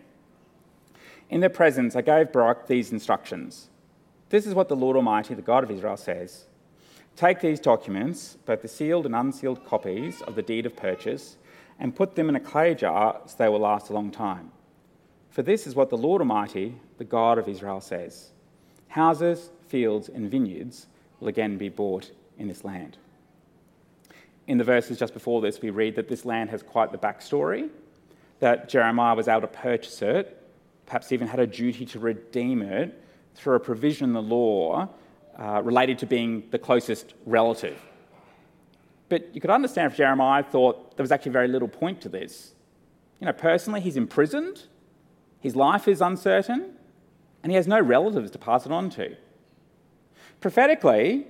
In 1.30 1.40
their 1.40 1.52
presence, 1.52 1.96
I 1.96 2.02
gave 2.02 2.32
Baruch 2.32 2.66
these 2.66 2.92
instructions. 2.92 3.70
This 4.30 4.48
is 4.48 4.56
what 4.56 4.70
the 4.70 4.75
Lord 4.75 4.98
Almighty, 4.98 5.36
the 5.36 5.44
God 5.44 5.64
of 5.64 5.70
Israel, 5.70 5.98
says 5.98 6.46
Take 7.16 7.42
these 7.42 7.60
documents, 7.60 8.40
both 8.48 8.64
the 8.64 8.68
sealed 8.68 9.06
and 9.06 9.16
unsealed 9.16 9.64
copies 9.64 10.24
of 10.24 10.34
the 10.34 10.42
deed 10.42 10.66
of 10.66 10.75
purchase, 10.75 11.38
and 11.80 11.96
put 11.96 12.16
them 12.16 12.28
in 12.28 12.36
a 12.36 12.40
clay 12.40 12.74
jar 12.74 13.22
so 13.28 13.36
they 13.38 13.48
will 13.48 13.60
last 13.60 13.92
a 13.92 13.94
long 13.94 14.10
time. 14.10 14.52
For 15.30 15.44
this 15.44 15.68
is 15.68 15.75
what 15.75 15.92
the 15.92 15.96
Lord 15.96 16.22
Almighty, 16.22 16.74
the 16.98 17.04
God 17.04 17.38
of 17.38 17.48
Israel, 17.48 17.82
says 17.82 18.32
Houses, 18.88 19.52
fields, 19.68 20.10
and 20.10 20.32
vineyards 20.32 20.88
will 21.20 21.28
again 21.28 21.60
be 21.60 21.70
bought 21.70 22.10
in 22.36 22.48
this 22.48 22.64
land. 22.64 22.98
In 24.48 24.58
the 24.58 24.64
verses 24.64 25.00
just 25.00 25.14
before 25.14 25.42
this, 25.42 25.62
we 25.62 25.70
read 25.70 25.96
that 25.96 26.08
this 26.08 26.24
land 26.25 26.50
has 26.52 26.62
quite 26.62 26.92
the 26.92 26.98
backstory, 26.98 27.70
that 28.40 28.70
Jeremiah 28.70 29.16
was 29.16 29.28
able 29.28 29.42
to 29.42 29.48
purchase 29.48 30.02
it, 30.02 30.42
perhaps 30.86 31.12
even 31.12 31.28
had 31.28 31.40
a 31.40 31.48
duty 31.48 31.86
to 31.88 32.00
redeem 32.00 32.62
it 32.62 33.02
through 33.34 33.56
a 33.56 33.60
provision 33.60 34.06
in 34.10 34.14
the 34.14 34.22
law 34.22 34.88
uh, 35.38 35.62
related 35.64 36.00
to 36.00 36.06
being 36.06 36.44
the 36.52 36.60
closest 36.60 37.14
relative. 37.25 37.80
But 39.10 39.34
you 39.34 39.42
could 39.42 39.50
understand 39.50 39.92
if 39.92 39.98
Jeremiah 39.98 40.44
thought 40.44 40.96
there 40.96 41.04
was 41.04 41.12
actually 41.12 41.32
very 41.32 41.48
little 41.48 41.68
point 41.68 42.02
to 42.02 42.10
this. 42.10 42.54
You 43.20 43.25
know, 43.25 43.34
personally, 43.34 43.82
he's 43.82 43.98
imprisoned, 43.98 44.64
his 45.40 45.56
life 45.56 45.88
is 45.88 46.02
uncertain, 46.02 46.74
and 47.44 47.52
he 47.52 47.56
has 47.56 47.68
no 47.68 47.80
relatives 47.80 48.32
to 48.32 48.38
pass 48.38 48.66
it 48.66 48.72
on 48.72 48.90
to. 48.92 49.16
Prophetically, 50.42 51.28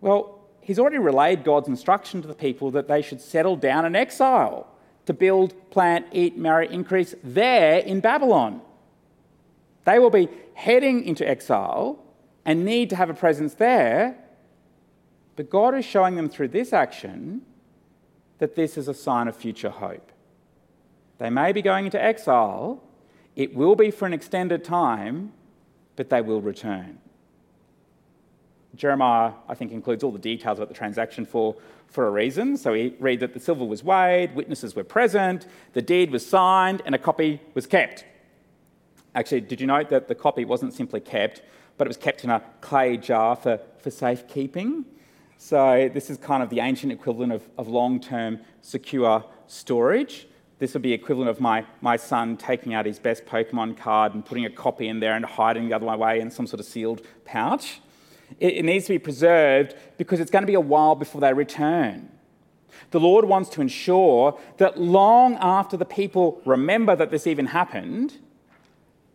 well, 0.00 0.41
he's 0.62 0.78
already 0.78 0.98
relayed 0.98 1.44
God's 1.44 1.68
instruction 1.68 2.22
to 2.22 2.28
the 2.28 2.34
people 2.34 2.70
that 2.70 2.88
they 2.88 3.02
should 3.02 3.20
settle 3.20 3.56
down 3.56 3.84
in 3.84 3.94
exile 3.94 4.66
to 5.04 5.12
build, 5.12 5.54
plant, 5.70 6.06
eat, 6.12 6.38
marry, 6.38 6.72
increase 6.72 7.14
there 7.22 7.78
in 7.78 8.00
Babylon. 8.00 8.62
They 9.84 9.98
will 9.98 10.10
be 10.10 10.28
heading 10.54 11.04
into 11.04 11.28
exile 11.28 11.98
and 12.44 12.64
need 12.64 12.88
to 12.90 12.96
have 12.96 13.10
a 13.10 13.14
presence 13.14 13.54
there. 13.54 14.16
But 15.36 15.50
God 15.50 15.74
is 15.74 15.84
showing 15.84 16.14
them 16.14 16.28
through 16.28 16.48
this 16.48 16.72
action 16.72 17.42
that 18.38 18.54
this 18.54 18.78
is 18.78 18.88
a 18.88 18.94
sign 18.94 19.28
of 19.28 19.36
future 19.36 19.70
hope. 19.70 20.12
They 21.18 21.30
may 21.30 21.52
be 21.52 21.62
going 21.62 21.84
into 21.84 22.02
exile, 22.02 22.82
it 23.34 23.54
will 23.54 23.76
be 23.76 23.90
for 23.90 24.06
an 24.06 24.12
extended 24.12 24.64
time, 24.64 25.32
but 25.96 26.10
they 26.10 26.20
will 26.20 26.40
return. 26.40 26.98
Jeremiah, 28.74 29.32
I 29.48 29.54
think, 29.54 29.72
includes 29.72 30.02
all 30.02 30.12
the 30.12 30.18
details 30.18 30.58
about 30.58 30.68
the 30.68 30.74
transaction 30.74 31.26
for, 31.26 31.56
for 31.86 32.06
a 32.06 32.10
reason. 32.10 32.56
So 32.56 32.72
we 32.72 32.96
read 32.98 33.20
that 33.20 33.34
the 33.34 33.40
silver 33.40 33.64
was 33.64 33.84
weighed, 33.84 34.34
witnesses 34.34 34.74
were 34.74 34.84
present, 34.84 35.46
the 35.74 35.82
deed 35.82 36.10
was 36.10 36.24
signed, 36.26 36.82
and 36.86 36.94
a 36.94 36.98
copy 36.98 37.40
was 37.54 37.66
kept. 37.66 38.04
Actually, 39.14 39.42
did 39.42 39.60
you 39.60 39.66
note 39.66 39.90
that 39.90 40.08
the 40.08 40.14
copy 40.14 40.44
wasn't 40.44 40.72
simply 40.72 41.00
kept, 41.00 41.42
but 41.76 41.86
it 41.86 41.90
was 41.90 41.98
kept 41.98 42.24
in 42.24 42.30
a 42.30 42.42
clay 42.62 42.96
jar 42.96 43.36
for, 43.36 43.60
for 43.78 43.90
safekeeping? 43.90 44.86
So 45.36 45.90
this 45.92 46.08
is 46.08 46.16
kind 46.16 46.42
of 46.42 46.48
the 46.48 46.60
ancient 46.60 46.92
equivalent 46.92 47.32
of, 47.32 47.46
of 47.58 47.68
long 47.68 48.00
term 48.00 48.40
secure 48.62 49.24
storage. 49.48 50.28
This 50.60 50.72
would 50.72 50.82
be 50.82 50.92
equivalent 50.92 51.28
of 51.28 51.40
my, 51.40 51.66
my 51.80 51.96
son 51.96 52.36
taking 52.36 52.72
out 52.72 52.86
his 52.86 52.98
best 52.98 53.26
Pokemon 53.26 53.76
card 53.76 54.14
and 54.14 54.24
putting 54.24 54.46
a 54.46 54.50
copy 54.50 54.88
in 54.88 55.00
there 55.00 55.14
and 55.14 55.24
hiding 55.24 55.68
the 55.68 55.74
other 55.74 55.84
way 55.84 56.20
in 56.20 56.30
some 56.30 56.46
sort 56.46 56.60
of 56.60 56.66
sealed 56.66 57.02
pouch. 57.24 57.81
It, 58.38 58.54
it 58.54 58.64
needs 58.64 58.86
to 58.86 58.94
be 58.94 58.98
preserved 58.98 59.74
because 59.98 60.20
it's 60.20 60.30
going 60.30 60.42
to 60.42 60.46
be 60.46 60.54
a 60.54 60.60
while 60.60 60.94
before 60.94 61.20
they 61.20 61.32
return. 61.32 62.08
The 62.90 63.00
Lord 63.00 63.24
wants 63.24 63.48
to 63.50 63.60
ensure 63.60 64.38
that 64.58 64.80
long 64.80 65.36
after 65.40 65.76
the 65.76 65.84
people 65.84 66.40
remember 66.44 66.96
that 66.96 67.10
this 67.10 67.26
even 67.26 67.46
happened, 67.46 68.18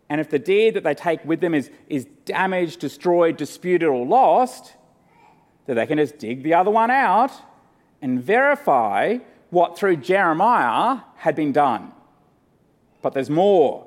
and 0.08 0.20
if 0.20 0.30
the 0.30 0.38
deed 0.38 0.74
that 0.74 0.84
they 0.84 0.94
take 0.94 1.24
with 1.24 1.40
them 1.40 1.54
is, 1.54 1.70
is 1.88 2.06
damaged, 2.24 2.80
destroyed, 2.80 3.36
disputed, 3.36 3.88
or 3.88 4.06
lost, 4.06 4.74
that 5.66 5.74
they 5.74 5.86
can 5.86 5.98
just 5.98 6.18
dig 6.18 6.42
the 6.42 6.54
other 6.54 6.70
one 6.70 6.90
out 6.90 7.30
and 8.00 8.22
verify 8.22 9.18
what 9.50 9.78
through 9.78 9.96
Jeremiah 9.96 11.00
had 11.16 11.34
been 11.34 11.52
done. 11.52 11.92
But 13.02 13.12
there's 13.12 13.30
more. 13.30 13.86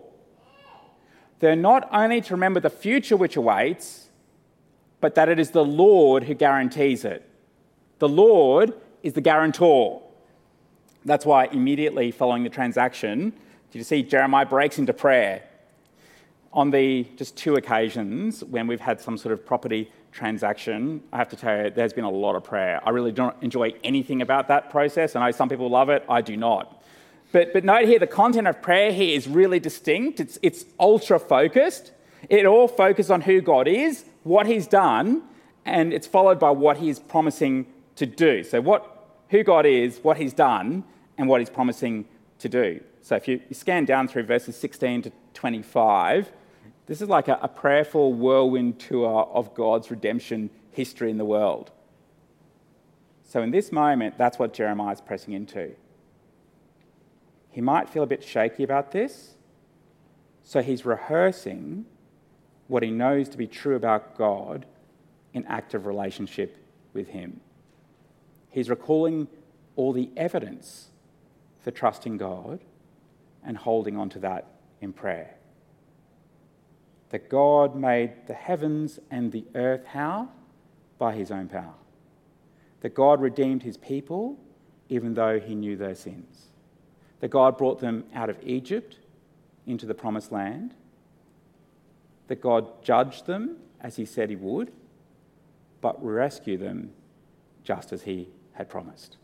They're 1.40 1.56
not 1.56 1.90
only 1.92 2.22
to 2.22 2.34
remember 2.34 2.60
the 2.60 2.70
future 2.70 3.18
which 3.18 3.36
awaits, 3.36 4.10
but 5.02 5.16
that 5.16 5.28
it 5.28 5.40
is 5.40 5.52
the 5.52 5.66
Lord 5.66 6.24
who 6.24 6.34
guarantees 6.34 7.04
it. 7.04 7.28
The 8.00 8.08
Lord 8.08 8.74
is 9.04 9.14
the 9.14 9.22
guarantor. 9.22 10.02
That's 11.04 11.26
why 11.26 11.46
immediately 11.46 12.12
following 12.12 12.44
the 12.44 12.50
transaction, 12.50 13.34
did 13.72 13.78
you 13.80 13.84
see 13.84 14.04
Jeremiah 14.04 14.46
breaks 14.46 14.78
into 14.78 14.94
prayer? 14.94 15.44
On 16.54 16.70
the 16.70 17.08
just 17.16 17.36
two 17.38 17.56
occasions 17.56 18.44
when 18.44 18.68
we've 18.68 18.82
had 18.82 19.00
some 19.02 19.18
sort 19.18 19.34
of 19.34 19.46
property 19.46 19.92
transaction, 20.12 21.02
I 21.12 21.18
have 21.18 21.30
to 21.30 21.36
tell 21.36 21.64
you, 21.64 21.70
there's 21.70 21.94
been 21.94 22.04
a 22.04 22.10
lot 22.10 22.36
of 22.36 22.44
prayer. 22.44 22.82
I 22.86 22.90
really 22.90 23.12
don't 23.12 23.36
enjoy 23.42 23.74
anything 23.84 24.22
about 24.22 24.50
that 24.50 24.70
process. 24.70 25.16
I 25.16 25.26
know 25.26 25.32
some 25.32 25.50
people 25.50 25.70
love 25.70 25.90
it, 25.90 26.04
I 26.10 26.22
do 26.22 26.36
not. 26.38 26.84
But, 27.32 27.54
but 27.54 27.64
note 27.64 27.86
here, 27.86 28.00
the 28.00 28.08
content 28.08 28.48
of 28.48 28.62
prayer 28.62 28.92
here 28.92 29.16
is 29.16 29.28
really 29.28 29.60
distinct. 29.60 30.20
It's, 30.20 30.38
it's 30.42 30.66
ultra 30.78 31.18
focused. 31.18 31.92
It 32.30 32.46
all 32.46 32.68
focuses 32.68 33.10
on 33.10 33.22
who 33.22 33.42
God 33.42 33.68
is, 33.68 34.04
what 34.24 34.48
He's 34.48 34.68
done, 34.68 35.24
and 35.66 35.94
it's 35.94 36.08
followed 36.08 36.40
by 36.40 36.52
what 36.52 36.78
He's 36.78 37.00
promising 37.00 37.68
to 37.96 38.06
do. 38.06 38.44
So, 38.44 38.62
what, 38.62 39.08
who 39.30 39.44
God 39.44 39.66
is, 39.66 40.00
what 40.00 40.18
He's 40.18 40.34
done, 40.34 40.84
and 41.18 41.28
what 41.28 41.42
He's 41.42 41.50
promising 41.50 42.06
to 42.40 42.50
do. 42.50 42.82
So, 43.02 43.16
if 43.16 43.28
you, 43.28 43.42
you 43.50 43.56
scan 43.56 43.86
down 43.86 44.08
through 44.08 44.24
verses 44.24 44.56
16 44.58 45.04
to 45.04 45.12
25, 45.34 46.32
this 46.88 47.02
is 47.02 47.10
like 47.10 47.28
a, 47.28 47.40
a 47.42 47.48
prayerful 47.48 48.14
whirlwind 48.14 48.80
tour 48.80 49.30
of 49.34 49.54
God's 49.54 49.92
redemption 49.92 50.50
history 50.72 51.10
in 51.10 51.18
the 51.18 51.26
world. 51.26 51.72
So, 53.24 53.42
in 53.42 53.52
this 53.52 53.72
moment, 53.72 54.18
that's 54.18 54.38
what 54.38 54.54
Jeremiah 54.54 54.94
is 54.94 55.02
pressing 55.02 55.34
into. 55.34 55.72
He 57.52 57.62
might 57.62 57.90
feel 57.90 58.04
a 58.04 58.08
bit 58.08 58.24
shaky 58.24 58.64
about 58.64 58.92
this, 58.92 59.36
so 60.44 60.62
he's 60.62 60.86
rehearsing 60.86 61.86
what 62.72 62.84
he 62.84 62.90
knows 62.90 63.28
to 63.28 63.38
be 63.38 63.48
true 63.48 63.76
about 63.76 64.18
God 64.18 64.66
in 65.34 65.46
active 65.46 65.86
relationship 65.86 66.56
with 66.94 67.10
Him. 67.10 67.42
He's 68.50 68.70
recalling 68.70 69.28
all 69.76 69.92
the 69.92 70.10
evidence 70.16 70.88
for 71.60 71.72
trusting 71.72 72.16
God 72.16 72.62
and 73.44 73.58
holding 73.58 73.98
on 73.98 74.08
to 74.12 74.20
that 74.20 74.46
in 74.80 74.94
prayer 74.94 75.36
that 77.10 77.28
God 77.28 77.76
made 77.76 78.14
the 78.28 78.34
heavens 78.34 78.98
and 79.10 79.34
the 79.34 79.44
earth 79.54 79.86
how? 79.86 80.30
By 80.98 81.14
his 81.14 81.30
own 81.30 81.50
power. 81.50 81.74
That 82.80 82.96
God 82.96 83.20
redeemed 83.20 83.64
his 83.64 83.76
people 83.76 84.40
even 84.88 85.14
though 85.14 85.38
he 85.38 85.54
knew 85.54 85.76
their 85.76 85.94
sins. 85.94 86.48
That 87.20 87.28
God 87.28 87.58
brought 87.58 87.82
them 87.82 88.06
out 88.14 88.30
of 88.30 88.38
Egypt 88.42 88.98
into 89.68 89.86
the 89.86 89.94
promised 89.94 90.32
land. 90.32 90.74
That 92.32 92.40
God 92.40 92.82
judged 92.82 93.26
them 93.26 93.58
as 93.82 93.98
he 93.98 94.06
said 94.06 94.30
he 94.30 94.38
would, 94.38 94.72
but 95.82 96.02
rescue 96.02 96.58
them 96.58 96.92
just 97.62 97.92
as 97.92 98.04
he 98.04 98.30
had 98.54 98.70
promised. 98.70 99.18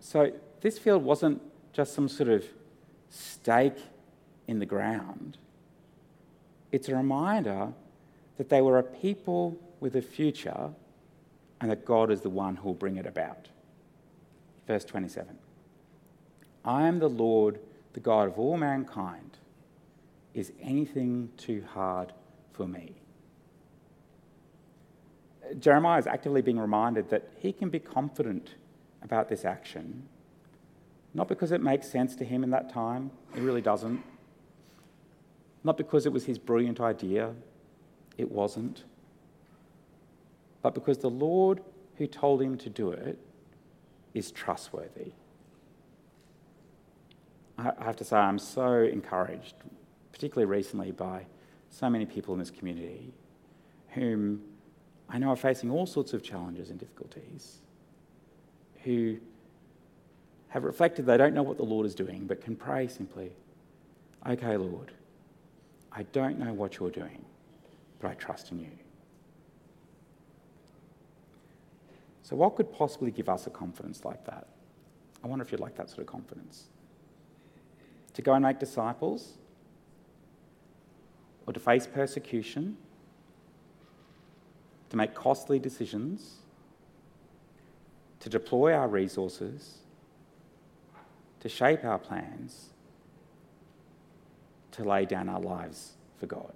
So 0.00 0.32
this 0.62 0.78
field 0.78 1.04
wasn't 1.04 1.42
just 1.74 1.92
some 1.92 2.08
sort 2.08 2.30
of 2.30 2.46
stake 3.10 3.76
in 4.46 4.60
the 4.60 4.64
ground. 4.64 5.36
It's 6.70 6.88
a 6.88 6.96
reminder 6.96 7.74
that 8.38 8.48
they 8.48 8.62
were 8.62 8.78
a 8.78 8.82
people 8.82 9.58
with 9.78 9.94
a 9.94 10.00
future 10.00 10.70
and 11.60 11.70
that 11.70 11.84
God 11.84 12.10
is 12.10 12.22
the 12.22 12.30
one 12.30 12.56
who 12.56 12.68
will 12.68 12.74
bring 12.74 12.96
it 12.96 13.04
about. 13.04 13.48
Verse 14.66 14.86
27 14.86 15.36
I 16.64 16.86
am 16.86 16.98
the 16.98 17.10
Lord, 17.10 17.58
the 17.92 18.00
God 18.00 18.28
of 18.28 18.38
all 18.38 18.56
mankind. 18.56 19.36
Is 20.34 20.52
anything 20.60 21.30
too 21.36 21.64
hard 21.72 22.12
for 22.52 22.66
me? 22.66 22.94
Jeremiah 25.58 25.98
is 25.98 26.06
actively 26.06 26.40
being 26.40 26.58
reminded 26.58 27.10
that 27.10 27.28
he 27.38 27.52
can 27.52 27.68
be 27.68 27.78
confident 27.78 28.54
about 29.02 29.28
this 29.28 29.44
action, 29.44 30.08
not 31.14 31.28
because 31.28 31.52
it 31.52 31.60
makes 31.60 31.88
sense 31.88 32.16
to 32.16 32.24
him 32.24 32.42
in 32.42 32.50
that 32.50 32.72
time, 32.72 33.10
it 33.36 33.42
really 33.42 33.60
doesn't. 33.60 34.02
Not 35.64 35.76
because 35.76 36.06
it 36.06 36.12
was 36.12 36.24
his 36.24 36.38
brilliant 36.38 36.80
idea, 36.80 37.34
it 38.16 38.30
wasn't. 38.30 38.84
But 40.62 40.74
because 40.74 40.98
the 40.98 41.10
Lord 41.10 41.60
who 41.96 42.06
told 42.06 42.40
him 42.40 42.56
to 42.58 42.70
do 42.70 42.90
it 42.90 43.18
is 44.14 44.30
trustworthy. 44.30 45.12
I 47.58 47.72
have 47.84 47.96
to 47.96 48.04
say, 48.04 48.16
I'm 48.16 48.38
so 48.38 48.82
encouraged, 48.82 49.54
particularly 50.22 50.48
recently, 50.48 50.92
by 50.92 51.26
so 51.68 51.90
many 51.90 52.06
people 52.06 52.32
in 52.32 52.38
this 52.38 52.48
community 52.48 53.12
whom 53.88 54.40
I 55.08 55.18
know 55.18 55.30
are 55.30 55.36
facing 55.36 55.68
all 55.68 55.84
sorts 55.84 56.12
of 56.12 56.22
challenges 56.22 56.70
and 56.70 56.78
difficulties, 56.78 57.58
who 58.84 59.18
have 60.50 60.62
reflected 60.62 61.06
they 61.06 61.16
don't 61.16 61.34
know 61.34 61.42
what 61.42 61.56
the 61.56 61.64
Lord 61.64 61.86
is 61.86 61.96
doing, 61.96 62.28
but 62.28 62.40
can 62.40 62.54
pray 62.54 62.86
simply, 62.86 63.32
Okay, 64.24 64.56
Lord, 64.56 64.92
I 65.90 66.04
don't 66.04 66.38
know 66.38 66.52
what 66.52 66.78
you're 66.78 66.92
doing, 66.92 67.24
but 67.98 68.12
I 68.12 68.14
trust 68.14 68.52
in 68.52 68.60
you. 68.60 68.70
So, 72.22 72.36
what 72.36 72.54
could 72.54 72.72
possibly 72.72 73.10
give 73.10 73.28
us 73.28 73.48
a 73.48 73.50
confidence 73.50 74.04
like 74.04 74.24
that? 74.26 74.46
I 75.24 75.26
wonder 75.26 75.44
if 75.44 75.50
you'd 75.50 75.60
like 75.60 75.74
that 75.78 75.88
sort 75.88 76.02
of 76.02 76.06
confidence. 76.06 76.66
To 78.14 78.22
go 78.22 78.34
and 78.34 78.44
make 78.44 78.60
disciples, 78.60 79.38
or 81.46 81.52
to 81.52 81.60
face 81.60 81.86
persecution, 81.86 82.76
to 84.90 84.96
make 84.96 85.14
costly 85.14 85.58
decisions, 85.58 86.36
to 88.20 88.28
deploy 88.28 88.72
our 88.72 88.88
resources, 88.88 89.78
to 91.40 91.48
shape 91.48 91.84
our 91.84 91.98
plans, 91.98 92.68
to 94.72 94.84
lay 94.84 95.04
down 95.04 95.28
our 95.28 95.40
lives 95.40 95.92
for 96.18 96.26
God. 96.26 96.52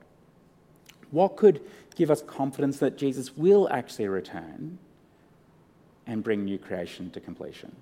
What 1.11 1.37
could 1.37 1.61
give 1.95 2.11
us 2.11 2.23
confidence 2.23 2.79
that 2.79 2.97
Jesus 2.97 3.37
will 3.37 3.69
actually 3.71 4.09
return 4.09 4.79
and 6.07 6.23
bring 6.23 6.45
new 6.45 6.59
creation 6.59 7.11
to 7.11 7.21
completion? 7.21 7.75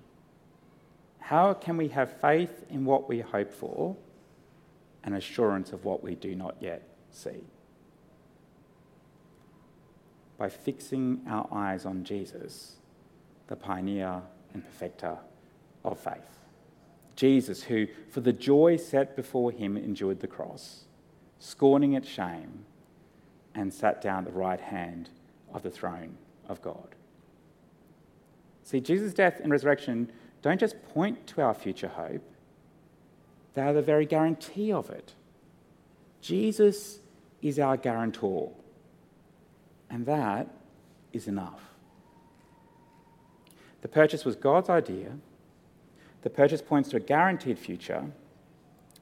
How 1.19 1.53
can 1.53 1.77
we 1.77 1.89
have 1.89 2.19
faith 2.21 2.65
in 2.69 2.85
what 2.85 3.09
we 3.09 3.19
hope 3.19 3.51
for 3.51 3.95
and 5.03 5.15
assurance 5.15 5.73
of 5.73 5.85
what 5.85 6.03
we 6.03 6.15
do 6.15 6.35
not 6.35 6.55
yet 6.59 6.94
see? 7.15 7.43
By 10.37 10.49
fixing 10.49 11.21
our 11.27 11.47
eyes 11.51 11.85
on 11.85 12.03
Jesus, 12.03 12.75
the 13.47 13.55
pioneer 13.55 14.21
and 14.53 14.63
perfecter 14.63 15.17
of 15.83 15.99
faith. 15.99 16.39
Jesus, 17.15 17.63
who 17.63 17.87
for 18.09 18.21
the 18.21 18.33
joy 18.33 18.75
set 18.75 19.15
before 19.15 19.51
him 19.51 19.77
endured 19.77 20.19
the 20.19 20.27
cross, 20.27 20.85
scorning 21.39 21.93
its 21.93 22.09
shame, 22.09 22.65
and 23.53 23.73
sat 23.73 24.01
down 24.01 24.19
at 24.19 24.33
the 24.33 24.37
right 24.37 24.59
hand 24.59 25.09
of 25.53 25.63
the 25.63 25.69
throne 25.69 26.17
of 26.49 26.61
God. 26.61 26.95
See, 28.63 28.81
Jesus' 28.81 29.13
death 29.13 29.39
and 29.41 29.51
resurrection 29.51 30.11
don't 30.41 30.59
just 30.59 30.83
point 30.89 31.25
to 31.27 31.41
our 31.41 31.53
future 31.53 31.87
hope, 31.87 32.23
they 33.53 33.61
are 33.61 33.73
the 33.73 33.81
very 33.81 34.05
guarantee 34.05 34.71
of 34.71 34.89
it. 34.89 35.13
Jesus 36.19 36.99
is 37.45 37.59
our 37.59 37.77
guarantor, 37.77 38.51
and 39.91 40.03
that 40.07 40.47
is 41.13 41.27
enough. 41.27 41.61
The 43.81 43.87
purchase 43.87 44.25
was 44.25 44.35
God's 44.35 44.67
idea. 44.67 45.11
The 46.23 46.31
purchase 46.31 46.63
points 46.63 46.89
to 46.89 46.97
a 46.97 46.99
guaranteed 46.99 47.59
future. 47.59 48.03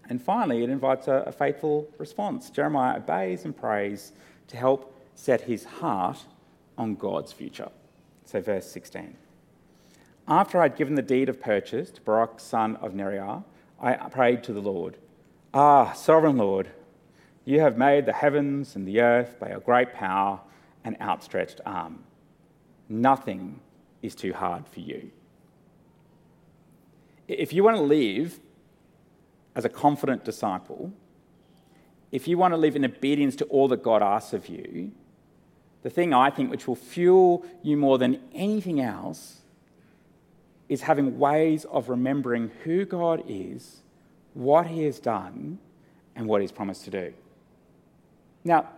And 0.09 0.21
finally, 0.21 0.61
it 0.61 0.69
invites 0.69 1.07
a, 1.07 1.23
a 1.25 1.31
faithful 1.31 1.87
response. 1.97 2.49
Jeremiah 2.49 2.97
obeys 2.97 3.45
and 3.45 3.55
prays 3.55 4.11
to 4.49 4.57
help 4.57 4.93
set 5.15 5.39
his 5.39 5.63
heart 5.63 6.25
on 6.77 6.95
God's 6.95 7.31
future. 7.31 7.69
So, 8.25 8.41
verse 8.41 8.69
16. 8.69 9.15
After 10.27 10.59
I'd 10.59 10.75
given 10.75 10.95
the 10.95 11.01
deed 11.01 11.29
of 11.29 11.39
purchase 11.39 11.91
to 11.91 12.01
Baruch, 12.01 12.41
son 12.41 12.75
of 12.77 12.91
Neriah, 12.91 13.45
I 13.79 13.93
prayed 14.09 14.43
to 14.43 14.53
the 14.53 14.61
Lord, 14.61 14.97
Ah, 15.53 15.93
sovereign 15.93 16.35
Lord, 16.35 16.69
you 17.45 17.59
have 17.59 17.77
made 17.77 18.05
the 18.05 18.13
heavens 18.13 18.75
and 18.75 18.87
the 18.87 19.01
earth 19.01 19.37
by 19.39 19.49
your 19.49 19.59
great 19.59 19.93
power 19.93 20.39
and 20.83 20.99
outstretched 21.01 21.61
arm. 21.65 22.03
Nothing 22.87 23.59
is 24.01 24.15
too 24.15 24.33
hard 24.33 24.67
for 24.67 24.79
you. 24.79 25.11
If 27.27 27.53
you 27.53 27.63
want 27.63 27.77
to 27.77 27.83
live 27.83 28.39
as 29.55 29.65
a 29.65 29.69
confident 29.69 30.25
disciple, 30.25 30.93
if 32.11 32.27
you 32.27 32.37
want 32.37 32.53
to 32.53 32.57
live 32.57 32.75
in 32.75 32.85
obedience 32.85 33.35
to 33.37 33.45
all 33.45 33.67
that 33.69 33.81
God 33.81 34.01
asks 34.01 34.33
of 34.33 34.47
you, 34.47 34.91
the 35.81 35.89
thing 35.89 36.13
I 36.13 36.29
think 36.29 36.49
which 36.49 36.67
will 36.67 36.75
fuel 36.75 37.45
you 37.61 37.75
more 37.75 37.97
than 37.97 38.19
anything 38.33 38.79
else 38.79 39.41
is 40.69 40.81
having 40.81 41.19
ways 41.19 41.65
of 41.65 41.89
remembering 41.89 42.51
who 42.63 42.85
God 42.85 43.23
is, 43.27 43.81
what 44.33 44.67
He 44.67 44.83
has 44.83 44.99
done, 44.99 45.59
and 46.15 46.27
what 46.27 46.41
He's 46.41 46.51
promised 46.51 46.85
to 46.85 46.91
do. 46.91 47.13
Now, 48.43 48.69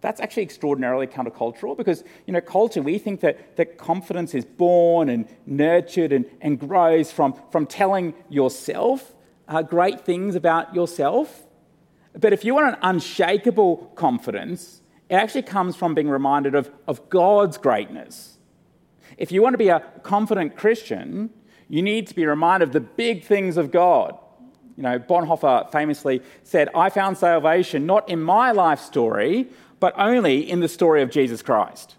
that's 0.00 0.20
actually 0.20 0.44
extraordinarily 0.44 1.06
countercultural 1.06 1.76
because, 1.76 2.04
you 2.26 2.32
know, 2.32 2.40
culture, 2.40 2.82
we 2.82 2.98
think 2.98 3.20
that, 3.20 3.56
that 3.56 3.78
confidence 3.78 4.34
is 4.34 4.44
born 4.44 5.08
and 5.08 5.28
nurtured 5.44 6.12
and, 6.12 6.24
and 6.40 6.58
grows 6.58 7.10
from, 7.10 7.34
from 7.50 7.66
telling 7.66 8.14
yourself 8.28 9.12
uh, 9.48 9.62
great 9.62 10.02
things 10.02 10.34
about 10.36 10.74
yourself. 10.74 11.46
But 12.18 12.32
if 12.32 12.44
you 12.44 12.54
want 12.54 12.68
an 12.68 12.76
unshakable 12.82 13.92
confidence, 13.96 14.82
it 15.08 15.14
actually 15.14 15.42
comes 15.42 15.74
from 15.74 15.94
being 15.94 16.08
reminded 16.08 16.54
of, 16.54 16.70
of 16.86 17.08
God's 17.08 17.58
greatness 17.58 18.38
if 19.18 19.32
you 19.32 19.42
want 19.42 19.54
to 19.54 19.58
be 19.58 19.68
a 19.68 19.80
confident 20.02 20.56
Christian, 20.56 21.30
you 21.68 21.82
need 21.82 22.06
to 22.06 22.14
be 22.14 22.24
reminded 22.24 22.68
of 22.68 22.72
the 22.72 22.80
big 22.80 23.24
things 23.24 23.56
of 23.56 23.70
God. 23.70 24.16
You 24.78 24.84
know, 24.84 24.98
Bonhoeffer 24.98 25.70
famously 25.72 26.22
said, 26.44 26.68
I 26.72 26.88
found 26.88 27.18
salvation 27.18 27.84
not 27.84 28.08
in 28.08 28.22
my 28.22 28.52
life 28.52 28.80
story, 28.80 29.48
but 29.80 29.92
only 29.98 30.48
in 30.48 30.60
the 30.60 30.68
story 30.68 31.02
of 31.02 31.10
Jesus 31.10 31.42
Christ. 31.42 31.96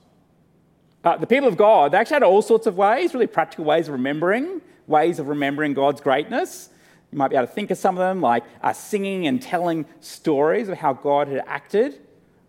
Uh, 1.03 1.17
the 1.17 1.27
people 1.27 1.47
of 1.47 1.57
God, 1.57 1.91
they 1.91 1.97
actually 1.97 2.15
had 2.15 2.23
all 2.23 2.41
sorts 2.41 2.67
of 2.67 2.77
ways, 2.77 3.13
really 3.13 3.27
practical 3.27 3.65
ways 3.65 3.89
of 3.89 3.91
remembering, 3.91 4.61
ways 4.87 5.19
of 5.19 5.27
remembering 5.27 5.73
God's 5.73 5.99
greatness. 5.99 6.69
You 7.11 7.17
might 7.17 7.27
be 7.27 7.35
able 7.35 7.47
to 7.47 7.53
think 7.53 7.69
of 7.69 7.77
some 7.77 7.95
of 7.95 7.99
them, 7.99 8.21
like 8.21 8.45
uh, 8.63 8.73
singing 8.73 9.27
and 9.27 9.41
telling 9.41 9.85
stories 9.99 10.69
of 10.69 10.77
how 10.77 10.93
God 10.93 11.27
had 11.27 11.43
acted, 11.45 11.99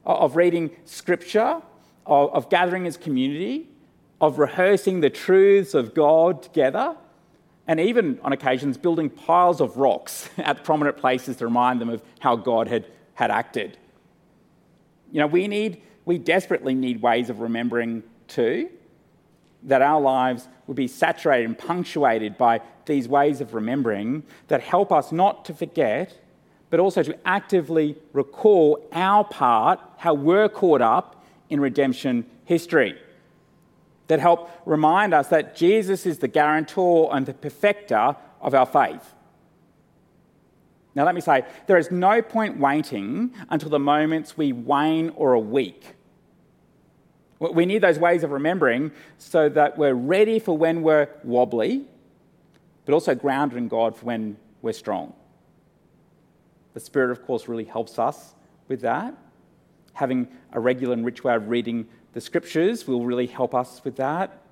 of 0.07 0.37
reading 0.37 0.71
scripture, 0.85 1.61
of, 2.07 2.33
of 2.33 2.49
gathering 2.49 2.87
as 2.87 2.97
community 2.97 3.67
of 4.21 4.39
rehearsing 4.39 5.01
the 5.01 5.11
truths 5.11 5.75
of 5.75 5.95
God 5.95 6.43
together, 6.43 6.97
and 7.71 7.79
even 7.79 8.19
on 8.25 8.33
occasions 8.33 8.77
building 8.77 9.09
piles 9.09 9.61
of 9.61 9.77
rocks 9.77 10.29
at 10.39 10.65
prominent 10.65 10.97
places 10.97 11.37
to 11.37 11.45
remind 11.45 11.81
them 11.81 11.89
of 11.89 12.03
how 12.19 12.35
God 12.35 12.67
had, 12.67 12.85
had 13.15 13.31
acted. 13.31 13.79
You 15.13 15.21
know, 15.21 15.29
we 15.29 15.47
need, 15.47 15.81
we 16.05 16.19
desperately 16.19 16.75
need 16.75 17.01
ways 17.01 17.31
of 17.31 17.39
remembering 17.39 18.03
too, 18.27 18.71
that 19.63 19.83
our 19.83 20.01
lives 20.01 20.49
would 20.67 20.77
be 20.77 20.89
saturated 20.89 21.45
and 21.45 21.57
punctuated 21.57 22.37
by 22.37 22.61
these 22.87 23.07
ways 23.07 23.41
of 23.41 23.55
remembering 23.55 24.25
that 24.49 24.63
help 24.63 24.91
us 24.91 25.13
not 25.13 25.45
to 25.45 25.55
forget, 25.55 26.19
but 26.71 26.81
also 26.81 27.05
to 27.05 27.17
actively 27.25 27.97
recall 28.13 28.85
our 28.91 29.23
part, 29.23 29.79
how 29.99 30.13
we're 30.13 30.49
caught 30.49 30.83
up 30.83 31.25
in 31.49 31.61
redemption 31.61 32.27
history 32.47 32.99
that 34.11 34.19
help 34.19 34.51
remind 34.67 35.15
us 35.15 35.29
that 35.29 35.55
Jesus 35.55 36.05
is 36.05 36.19
the 36.19 36.27
guarantor 36.27 37.15
and 37.15 37.27
the 37.27 37.33
perfecter 37.33 38.17
of 38.41 38.55
our 38.55 38.67
faith. 38.67 39.15
Now, 40.97 41.05
let 41.05 41.15
me 41.15 41.21
say, 41.21 41.45
there 41.69 41.79
is 41.79 41.93
no 41.93 42.21
point 42.21 42.59
waiting 42.59 43.33
until 43.51 43.71
the 43.71 43.79
moments 43.79 44.37
we 44.37 44.51
wane 44.51 45.11
or 45.11 45.35
are 45.35 45.39
weak. 45.39 45.95
We 47.39 47.65
need 47.67 47.83
those 47.83 48.01
ways 48.01 48.25
of 48.25 48.33
remembering 48.33 48.91
so 49.17 49.49
that 49.51 49.79
we're 49.79 49.95
ready 49.95 50.41
for 50.41 50.59
when 50.59 50.83
we're 50.83 51.09
wobbly, 51.23 51.85
but 52.87 52.93
also 52.93 53.15
grounded 53.15 53.59
in 53.59 53.69
God 53.69 53.97
for 53.97 54.07
when 54.07 54.39
we're 54.61 54.73
strong. 54.73 55.15
The 56.75 56.81
Spirit, 56.81 57.13
of 57.13 57.25
course, 57.25 57.47
really 57.47 57.65
helps 57.65 57.97
us 57.97 58.35
with 58.67 58.81
that. 58.81 59.15
Having 59.93 60.27
a 60.53 60.59
regular 60.59 60.95
and 60.95 61.07
rich 61.07 61.23
way 61.23 61.37
of 61.37 61.49
reading 61.49 61.87
the 62.13 62.21
scriptures 62.21 62.87
will 62.87 63.05
really 63.05 63.27
help 63.27 63.55
us 63.55 63.83
with 63.85 63.97
that. 63.97 64.43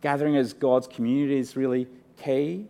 Gathering 0.00 0.36
as 0.36 0.52
God's 0.52 0.86
community 0.86 1.38
is 1.38 1.56
really 1.56 1.88
key. 2.22 2.66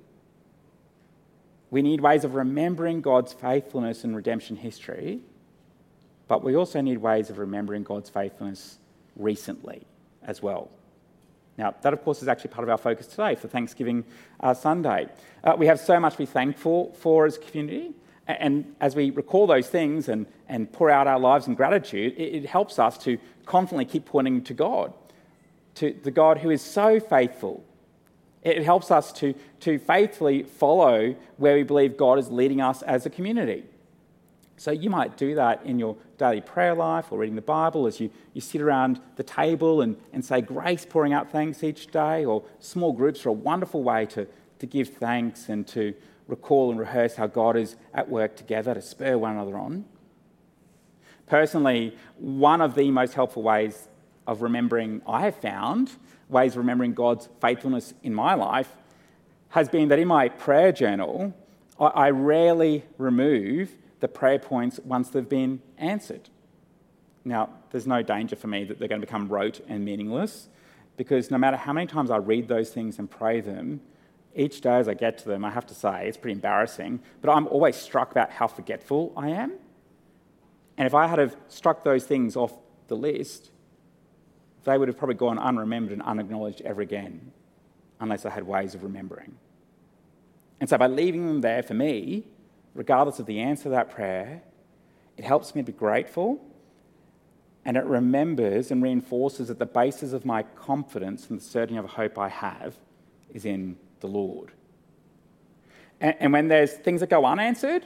We 1.70 1.82
need 1.82 2.00
ways 2.00 2.24
of 2.24 2.34
remembering 2.34 3.02
God's 3.02 3.32
faithfulness 3.32 4.04
in 4.04 4.16
redemption 4.16 4.56
history, 4.56 5.20
but 6.26 6.42
we 6.42 6.56
also 6.56 6.80
need 6.80 6.98
ways 6.98 7.28
of 7.28 7.38
remembering 7.38 7.82
God's 7.82 8.08
faithfulness 8.08 8.78
recently 9.16 9.82
as 10.22 10.42
well. 10.42 10.70
Now, 11.58 11.74
that 11.82 11.92
of 11.92 12.02
course 12.02 12.22
is 12.22 12.28
actually 12.28 12.50
part 12.50 12.62
of 12.62 12.70
our 12.70 12.78
focus 12.78 13.06
today 13.08 13.34
for 13.34 13.48
Thanksgiving 13.48 14.04
uh, 14.40 14.54
Sunday. 14.54 15.08
Uh, 15.44 15.56
we 15.58 15.66
have 15.66 15.80
so 15.80 15.98
much 16.00 16.12
to 16.12 16.18
be 16.18 16.26
thankful 16.26 16.92
for 17.00 17.26
as 17.26 17.36
a 17.36 17.40
community, 17.40 17.92
and 18.26 18.74
as 18.80 18.94
we 18.94 19.10
recall 19.10 19.46
those 19.46 19.68
things 19.68 20.08
and, 20.08 20.26
and 20.48 20.72
pour 20.72 20.88
out 20.88 21.06
our 21.06 21.18
lives 21.18 21.48
in 21.48 21.54
gratitude, 21.54 22.14
it, 22.16 22.34
it 22.34 22.46
helps 22.46 22.78
us 22.78 22.96
to 22.98 23.18
confidently 23.48 23.84
keep 23.84 24.04
pointing 24.04 24.42
to 24.44 24.54
God, 24.54 24.92
to 25.76 25.96
the 26.02 26.10
God 26.10 26.38
who 26.38 26.50
is 26.50 26.62
so 26.62 27.00
faithful. 27.00 27.64
It 28.42 28.62
helps 28.62 28.90
us 28.90 29.12
to, 29.14 29.34
to 29.60 29.78
faithfully 29.78 30.44
follow 30.44 31.16
where 31.38 31.56
we 31.56 31.64
believe 31.64 31.96
God 31.96 32.18
is 32.18 32.30
leading 32.30 32.60
us 32.60 32.82
as 32.82 33.04
a 33.04 33.10
community. 33.10 33.64
So 34.56 34.70
you 34.70 34.90
might 34.90 35.16
do 35.16 35.34
that 35.36 35.64
in 35.64 35.78
your 35.78 35.96
daily 36.18 36.40
prayer 36.40 36.74
life 36.74 37.10
or 37.10 37.18
reading 37.18 37.36
the 37.36 37.42
Bible 37.42 37.86
as 37.86 38.00
you, 38.00 38.10
you 38.34 38.40
sit 38.40 38.60
around 38.60 39.00
the 39.16 39.22
table 39.22 39.82
and, 39.82 39.96
and 40.12 40.24
say 40.24 40.40
grace, 40.40 40.84
pouring 40.84 41.12
out 41.12 41.30
thanks 41.30 41.62
each 41.62 41.88
day, 41.88 42.24
or 42.24 42.42
small 42.58 42.92
groups 42.92 43.24
are 43.24 43.30
a 43.30 43.32
wonderful 43.32 43.82
way 43.82 44.04
to, 44.06 44.26
to 44.58 44.66
give 44.66 44.88
thanks 44.88 45.48
and 45.48 45.66
to 45.68 45.94
recall 46.26 46.70
and 46.70 46.78
rehearse 46.78 47.14
how 47.14 47.28
God 47.28 47.56
is 47.56 47.76
at 47.94 48.08
work 48.08 48.36
together 48.36 48.74
to 48.74 48.82
spur 48.82 49.16
one 49.16 49.32
another 49.32 49.56
on. 49.56 49.84
Personally, 51.28 51.96
one 52.18 52.60
of 52.60 52.74
the 52.74 52.90
most 52.90 53.14
helpful 53.14 53.42
ways 53.42 53.88
of 54.26 54.42
remembering 54.42 55.02
I 55.06 55.22
have 55.22 55.36
found, 55.36 55.90
ways 56.28 56.52
of 56.52 56.58
remembering 56.58 56.94
God's 56.94 57.28
faithfulness 57.40 57.94
in 58.02 58.14
my 58.14 58.34
life, 58.34 58.74
has 59.50 59.68
been 59.68 59.88
that 59.88 59.98
in 59.98 60.08
my 60.08 60.28
prayer 60.28 60.72
journal, 60.72 61.34
I, 61.80 62.10
rarely 62.10 62.84
remove 62.98 63.76
the 64.00 64.08
prayer 64.08 64.38
points 64.38 64.80
once 64.84 65.10
they've 65.10 65.28
been 65.28 65.62
answered. 65.76 66.28
Now, 67.24 67.50
there's 67.70 67.86
no 67.86 68.02
danger 68.02 68.36
for 68.36 68.48
me 68.48 68.64
that 68.64 68.78
they're 68.78 68.88
going 68.88 69.00
to 69.00 69.06
become 69.06 69.28
rote 69.28 69.60
and 69.68 69.84
meaningless 69.84 70.48
because 70.96 71.30
no 71.30 71.38
matter 71.38 71.56
how 71.56 71.72
many 71.72 71.86
times 71.86 72.10
I 72.10 72.16
read 72.16 72.48
those 72.48 72.70
things 72.70 72.98
and 72.98 73.08
pray 73.08 73.40
them, 73.40 73.80
each 74.34 74.60
day 74.60 74.76
as 74.78 74.88
I 74.88 74.94
get 74.94 75.18
to 75.18 75.28
them, 75.28 75.44
I 75.44 75.50
have 75.50 75.66
to 75.66 75.74
say, 75.74 76.08
it's 76.08 76.16
pretty 76.16 76.34
embarrassing, 76.34 77.00
but 77.22 77.30
I'm 77.30 77.46
always 77.46 77.76
struck 77.76 78.10
about 78.10 78.30
how 78.30 78.48
forgetful 78.48 79.12
I 79.16 79.28
am. 79.30 79.52
And 80.78 80.86
if 80.86 80.94
I 80.94 81.08
had 81.08 81.18
have 81.18 81.36
struck 81.48 81.84
those 81.84 82.04
things 82.04 82.36
off 82.36 82.54
the 82.86 82.96
list, 82.96 83.50
they 84.64 84.78
would 84.78 84.88
have 84.88 84.96
probably 84.96 85.16
gone 85.16 85.36
unremembered 85.38 85.92
and 85.92 86.02
unacknowledged 86.02 86.62
ever 86.62 86.80
again, 86.80 87.32
unless 88.00 88.24
I 88.24 88.30
had 88.30 88.44
ways 88.44 88.74
of 88.74 88.84
remembering. 88.84 89.36
And 90.60 90.70
so 90.70 90.78
by 90.78 90.86
leaving 90.86 91.26
them 91.26 91.40
there 91.40 91.62
for 91.62 91.74
me, 91.74 92.24
regardless 92.74 93.18
of 93.18 93.26
the 93.26 93.40
answer 93.40 93.64
to 93.64 93.68
that 93.70 93.90
prayer, 93.90 94.42
it 95.16 95.24
helps 95.24 95.54
me 95.54 95.62
to 95.62 95.72
be 95.72 95.76
grateful 95.76 96.40
and 97.64 97.76
it 97.76 97.84
remembers 97.84 98.70
and 98.70 98.82
reinforces 98.82 99.48
that 99.48 99.58
the 99.58 99.66
basis 99.66 100.12
of 100.12 100.24
my 100.24 100.42
confidence 100.42 101.28
and 101.28 101.40
the 101.40 101.44
certainty 101.44 101.76
of 101.76 101.84
hope 101.84 102.18
I 102.18 102.28
have 102.28 102.76
is 103.34 103.44
in 103.44 103.76
the 104.00 104.06
Lord. 104.06 104.52
And, 106.00 106.14
and 106.20 106.32
when 106.32 106.48
there's 106.48 106.72
things 106.72 107.00
that 107.00 107.10
go 107.10 107.24
unanswered, 107.24 107.84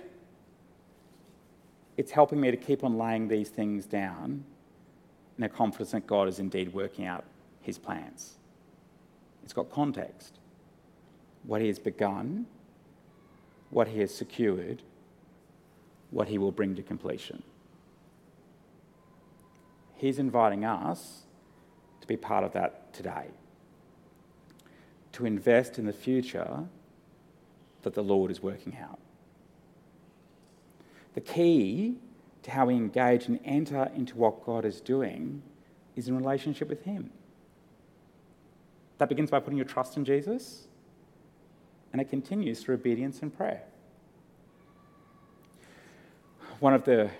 it's 1.97 2.13
helping 2.13 2.41
me 2.41 2.51
to 2.51 2.57
keep 2.57 2.85
on 2.85 2.97
laying 2.99 3.29
these 3.29 3.49
things 3.49 3.87
down 3.87 4.45
in 5.39 5.45
a 5.45 5.49
confidence 5.49 5.93
that 5.93 6.07
God 6.07 6.29
is 6.29 6.39
indeed 6.39 6.73
working 6.73 7.07
out 7.07 7.25
his 7.61 7.79
plans. 7.79 8.35
It's 9.45 9.53
got 9.53 9.71
context. 9.71 10.39
What 11.45 11.61
he 11.61 11.69
has 11.69 11.79
begun 11.79 12.47
what 13.73 13.89
he 13.89 14.01
has 14.01 14.15
secured, 14.15 14.83
what 16.11 16.29
he 16.29 16.37
will 16.37 16.53
bring 16.53 16.77
to 16.77 16.83
completion. 16.83 17.43
He's 19.95 20.19
inviting 20.19 20.65
us 20.65 21.23
to 22.03 22.07
be 22.07 22.19
part 22.19 22.45
of 22.45 22.53
that 22.53 22.93
today, 22.93 23.29
to 25.13 25.25
invest 25.25 25.79
in 25.79 25.87
the 25.87 25.93
future 25.93 26.65
that 27.83 27.95
the 27.95 28.03
Lord 28.03 28.31
is 28.31 28.43
working 28.43 28.77
out. 28.77 28.99
The 31.14 31.20
key 31.20 31.96
to 32.42 32.51
how 32.51 32.66
we 32.66 32.75
engage 32.75 33.27
and 33.27 33.38
enter 33.44 33.90
into 33.94 34.16
what 34.16 34.44
God 34.44 34.64
is 34.64 34.81
doing 34.81 35.42
is 35.94 36.09
in 36.09 36.16
relationship 36.16 36.68
with 36.68 36.83
Him. 36.83 37.11
That 38.98 39.09
begins 39.09 39.31
by 39.31 39.40
putting 39.40 39.57
your 39.57 39.66
trust 39.66 39.96
in 39.96 40.05
Jesus 40.05 40.66
and 41.92 42.01
it 42.01 42.09
continues 42.09 42.62
through 42.62 42.77
obedience 42.77 43.20
and 43.20 43.37
prayer. 43.37 43.62
One 46.61 46.75
of 46.75 46.85
the 46.85 47.11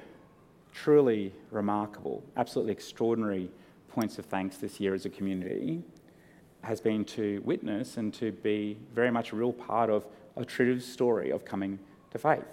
truly 0.72 1.33
remarkable, 1.50 2.22
absolutely 2.37 2.72
extraordinary 2.72 3.50
points 3.88 4.18
of 4.18 4.24
thanks 4.24 4.57
this 4.57 4.81
year 4.81 4.94
as 4.94 5.05
a 5.05 5.11
community 5.11 5.83
has 6.62 6.81
been 6.81 7.05
to 7.05 7.42
witness 7.44 7.96
and 7.96 8.14
to 8.14 8.33
be 8.33 8.78
very 8.94 9.11
much 9.11 9.33
a 9.33 9.37
real 9.37 9.52
part 9.52 9.90
of 9.90 10.07
a 10.37 10.44
true 10.44 10.81
story 10.81 11.31
of 11.31 11.44
coming 11.44 11.78
to 12.11 12.18
faith. 12.18 12.44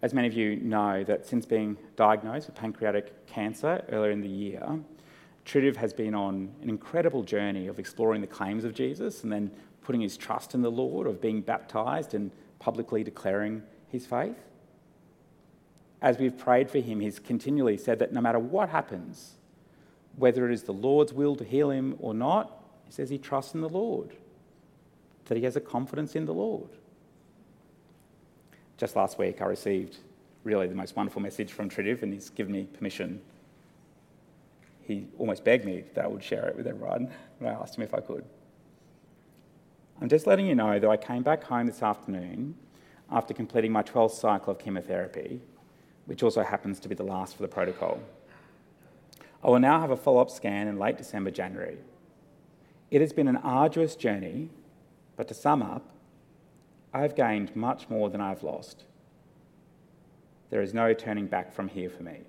As 0.00 0.14
many 0.14 0.28
of 0.28 0.34
you 0.34 0.56
know, 0.56 1.02
that 1.04 1.26
since 1.26 1.44
being 1.44 1.76
diagnosed 1.96 2.46
with 2.46 2.56
pancreatic 2.56 3.26
cancer 3.26 3.84
earlier 3.90 4.12
in 4.12 4.20
the 4.20 4.28
year, 4.28 4.80
Tridiv 5.44 5.76
has 5.76 5.92
been 5.92 6.14
on 6.14 6.52
an 6.62 6.68
incredible 6.68 7.22
journey 7.22 7.66
of 7.66 7.78
exploring 7.78 8.20
the 8.20 8.26
claims 8.26 8.64
of 8.64 8.74
Jesus 8.74 9.24
and 9.24 9.32
then 9.32 9.50
putting 9.82 10.02
his 10.02 10.16
trust 10.16 10.54
in 10.54 10.60
the 10.62 10.70
Lord, 10.70 11.06
of 11.06 11.20
being 11.20 11.40
baptized 11.40 12.12
and 12.12 12.30
publicly 12.58 13.02
declaring 13.02 13.62
his 13.88 14.04
faith. 14.04 14.36
As 16.02 16.18
we've 16.18 16.36
prayed 16.36 16.70
for 16.70 16.78
him, 16.78 17.00
he's 17.00 17.18
continually 17.18 17.78
said 17.78 17.98
that 17.98 18.12
no 18.12 18.20
matter 18.20 18.38
what 18.38 18.68
happens, 18.68 19.36
whether 20.16 20.48
it 20.48 20.52
is 20.52 20.64
the 20.64 20.72
Lord's 20.72 21.12
will 21.12 21.34
to 21.36 21.44
heal 21.44 21.70
him 21.70 21.96
or 21.98 22.12
not, 22.14 22.62
he 22.84 22.92
says 22.92 23.08
he 23.08 23.18
trusts 23.18 23.54
in 23.54 23.62
the 23.62 23.68
Lord, 23.68 24.16
that 25.24 25.38
he 25.38 25.44
has 25.44 25.56
a 25.56 25.60
confidence 25.60 26.14
in 26.14 26.26
the 26.26 26.34
Lord. 26.34 26.70
Just 28.78 28.94
last 28.94 29.18
week, 29.18 29.42
I 29.42 29.46
received 29.46 29.96
really 30.44 30.68
the 30.68 30.74
most 30.74 30.94
wonderful 30.94 31.20
message 31.20 31.52
from 31.52 31.68
Tridiv, 31.68 32.02
and 32.02 32.12
he's 32.12 32.30
given 32.30 32.52
me 32.52 32.64
permission. 32.64 33.20
He 34.82 35.08
almost 35.18 35.44
begged 35.44 35.64
me 35.64 35.82
that 35.94 36.04
I 36.04 36.08
would 36.08 36.22
share 36.22 36.46
it 36.46 36.56
with 36.56 36.66
everyone, 36.66 37.10
and 37.40 37.48
I 37.48 37.52
asked 37.52 37.76
him 37.76 37.82
if 37.82 37.92
I 37.92 38.00
could. 38.00 38.24
I'm 40.00 40.08
just 40.08 40.28
letting 40.28 40.46
you 40.46 40.54
know 40.54 40.78
that 40.78 40.88
I 40.88 40.96
came 40.96 41.24
back 41.24 41.42
home 41.42 41.66
this 41.66 41.82
afternoon 41.82 42.54
after 43.10 43.34
completing 43.34 43.72
my 43.72 43.82
12th 43.82 44.12
cycle 44.12 44.52
of 44.52 44.60
chemotherapy, 44.60 45.40
which 46.06 46.22
also 46.22 46.44
happens 46.44 46.78
to 46.78 46.88
be 46.88 46.94
the 46.94 47.02
last 47.02 47.34
for 47.34 47.42
the 47.42 47.48
protocol. 47.48 47.98
I 49.42 49.50
will 49.50 49.58
now 49.58 49.80
have 49.80 49.90
a 49.90 49.96
follow 49.96 50.20
up 50.20 50.30
scan 50.30 50.68
in 50.68 50.78
late 50.78 50.96
December, 50.96 51.32
January. 51.32 51.78
It 52.92 53.00
has 53.00 53.12
been 53.12 53.26
an 53.26 53.38
arduous 53.38 53.96
journey, 53.96 54.50
but 55.16 55.26
to 55.28 55.34
sum 55.34 55.62
up, 55.62 55.82
I've 56.92 57.14
gained 57.14 57.54
much 57.54 57.88
more 57.90 58.08
than 58.08 58.20
I've 58.20 58.42
lost. 58.42 58.84
There 60.50 60.62
is 60.62 60.72
no 60.72 60.94
turning 60.94 61.26
back 61.26 61.52
from 61.52 61.68
here 61.68 61.90
for 61.90 62.02
me. 62.02 62.20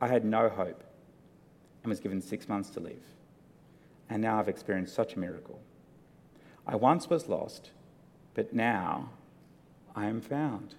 I 0.00 0.08
had 0.08 0.24
no 0.24 0.48
hope 0.48 0.82
and 1.82 1.90
was 1.90 2.00
given 2.00 2.20
six 2.20 2.48
months 2.48 2.70
to 2.70 2.80
live, 2.80 3.02
and 4.08 4.20
now 4.20 4.38
I've 4.38 4.48
experienced 4.48 4.94
such 4.94 5.14
a 5.14 5.18
miracle. 5.18 5.60
I 6.66 6.76
once 6.76 7.08
was 7.08 7.28
lost, 7.28 7.70
but 8.34 8.52
now 8.52 9.10
I 9.96 10.06
am 10.06 10.20
found. 10.20 10.74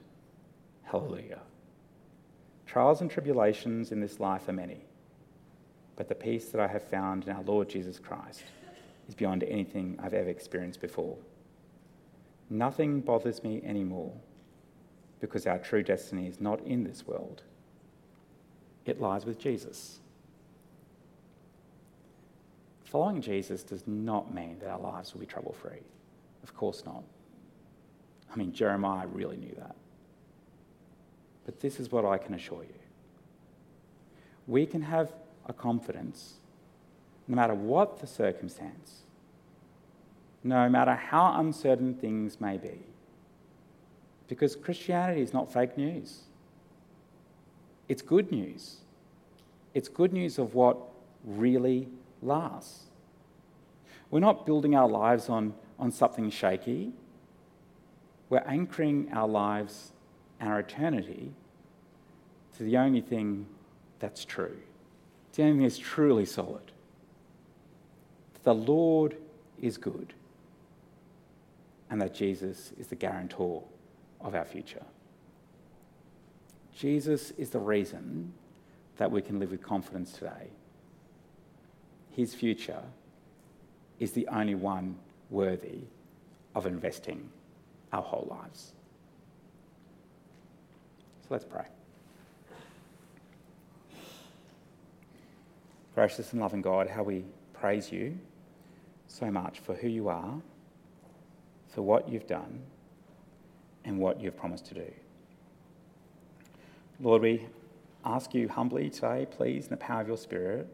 Hallelujah. 0.83 1.39
Trials 2.65 3.01
and 3.01 3.09
tribulations 3.09 3.91
in 3.91 3.99
this 3.99 4.19
life 4.19 4.47
are 4.47 4.53
many, 4.53 4.85
but 5.95 6.07
the 6.07 6.15
peace 6.15 6.49
that 6.49 6.61
I 6.61 6.67
have 6.67 6.83
found 6.83 7.25
in 7.25 7.31
our 7.31 7.43
Lord 7.43 7.67
Jesus 7.67 7.99
Christ 7.99 8.43
is 9.07 9.15
beyond 9.15 9.43
anything 9.43 9.99
I've 10.01 10.13
ever 10.13 10.29
experienced 10.29 10.81
before. 10.81 11.17
Nothing 12.51 12.99
bothers 12.99 13.43
me 13.43 13.61
anymore 13.65 14.13
because 15.21 15.47
our 15.47 15.57
true 15.57 15.81
destiny 15.81 16.27
is 16.27 16.41
not 16.41 16.61
in 16.61 16.83
this 16.83 17.07
world, 17.07 17.43
it 18.85 18.99
lies 18.99 19.25
with 19.25 19.39
Jesus. 19.39 19.99
Following 22.83 23.21
Jesus 23.21 23.63
does 23.63 23.87
not 23.87 24.33
mean 24.33 24.57
that 24.59 24.69
our 24.69 24.79
lives 24.79 25.13
will 25.13 25.21
be 25.21 25.25
trouble 25.25 25.53
free. 25.53 25.79
Of 26.43 26.53
course 26.53 26.83
not. 26.85 27.03
I 28.33 28.35
mean, 28.35 28.51
Jeremiah 28.51 29.07
really 29.07 29.37
knew 29.37 29.55
that. 29.57 29.75
But 31.45 31.61
this 31.61 31.79
is 31.79 31.89
what 31.89 32.03
I 32.03 32.17
can 32.17 32.33
assure 32.33 32.63
you 32.63 32.81
we 34.47 34.65
can 34.65 34.81
have 34.81 35.13
a 35.45 35.53
confidence 35.53 36.33
no 37.27 37.35
matter 37.35 37.53
what 37.53 37.99
the 37.99 38.07
circumstance, 38.07 39.03
no 40.43 40.67
matter 40.69 40.95
how 40.95 41.39
uncertain 41.39 41.93
things 41.93 42.41
may 42.41 42.57
be. 42.57 42.79
Because 44.27 44.55
Christianity 44.55 45.21
is 45.21 45.33
not 45.33 45.51
fake 45.51 45.77
news. 45.77 46.21
It's 47.87 48.01
good 48.01 48.31
news. 48.31 48.77
It's 49.73 49.87
good 49.89 50.13
news 50.13 50.39
of 50.39 50.55
what 50.55 50.77
really 51.23 51.87
lasts. 52.21 52.85
We're 54.09 54.19
not 54.19 54.45
building 54.45 54.75
our 54.75 54.87
lives 54.87 55.29
on, 55.29 55.53
on 55.79 55.91
something 55.91 56.29
shaky. 56.29 56.91
We're 58.29 58.43
anchoring 58.45 59.09
our 59.13 59.27
lives 59.27 59.91
and 60.39 60.49
our 60.49 60.59
eternity 60.59 61.33
to 62.57 62.63
the 62.63 62.77
only 62.77 63.01
thing 63.01 63.45
that's 63.99 64.25
true. 64.25 64.57
The 65.33 65.43
only 65.43 65.53
thing 65.53 65.63
that's 65.63 65.77
truly 65.77 66.25
solid. 66.25 66.71
The 68.43 68.53
Lord 68.53 69.17
is 69.61 69.77
good, 69.77 70.13
and 71.91 72.01
that 72.01 72.15
Jesus 72.15 72.71
is 72.79 72.87
the 72.87 72.95
guarantor 72.95 73.61
of 74.21 74.33
our 74.33 74.45
future. 74.45 74.83
Jesus 76.75 77.31
is 77.31 77.49
the 77.49 77.59
reason 77.59 78.33
that 78.97 79.11
we 79.11 79.21
can 79.21 79.39
live 79.39 79.51
with 79.51 79.61
confidence 79.61 80.13
today. 80.13 80.47
His 82.11 82.33
future 82.33 82.81
is 83.99 84.13
the 84.13 84.27
only 84.29 84.55
one 84.55 84.95
worthy 85.29 85.81
of 86.55 86.65
investing 86.65 87.29
our 87.91 88.01
whole 88.01 88.27
lives. 88.29 88.71
So 91.23 91.27
let's 91.29 91.45
pray. 91.45 91.65
Gracious 95.93 96.31
and 96.31 96.41
loving 96.41 96.61
God, 96.61 96.87
how 96.87 97.03
we 97.03 97.25
praise 97.53 97.91
you 97.91 98.17
so 99.07 99.29
much 99.29 99.59
for 99.59 99.75
who 99.75 99.89
you 99.89 100.07
are, 100.07 100.41
for 101.71 101.81
what 101.81 102.07
you've 102.09 102.27
done, 102.27 102.61
and 103.83 103.97
what 103.97 104.21
you've 104.21 104.37
promised 104.37 104.65
to 104.67 104.73
do. 104.75 104.91
Lord, 106.99 107.23
we 107.23 107.47
ask 108.05 108.33
you 108.33 108.47
humbly 108.47 108.89
today, 108.89 109.25
please, 109.29 109.65
in 109.65 109.69
the 109.71 109.77
power 109.77 110.01
of 110.01 110.07
your 110.07 110.17
Spirit, 110.17 110.67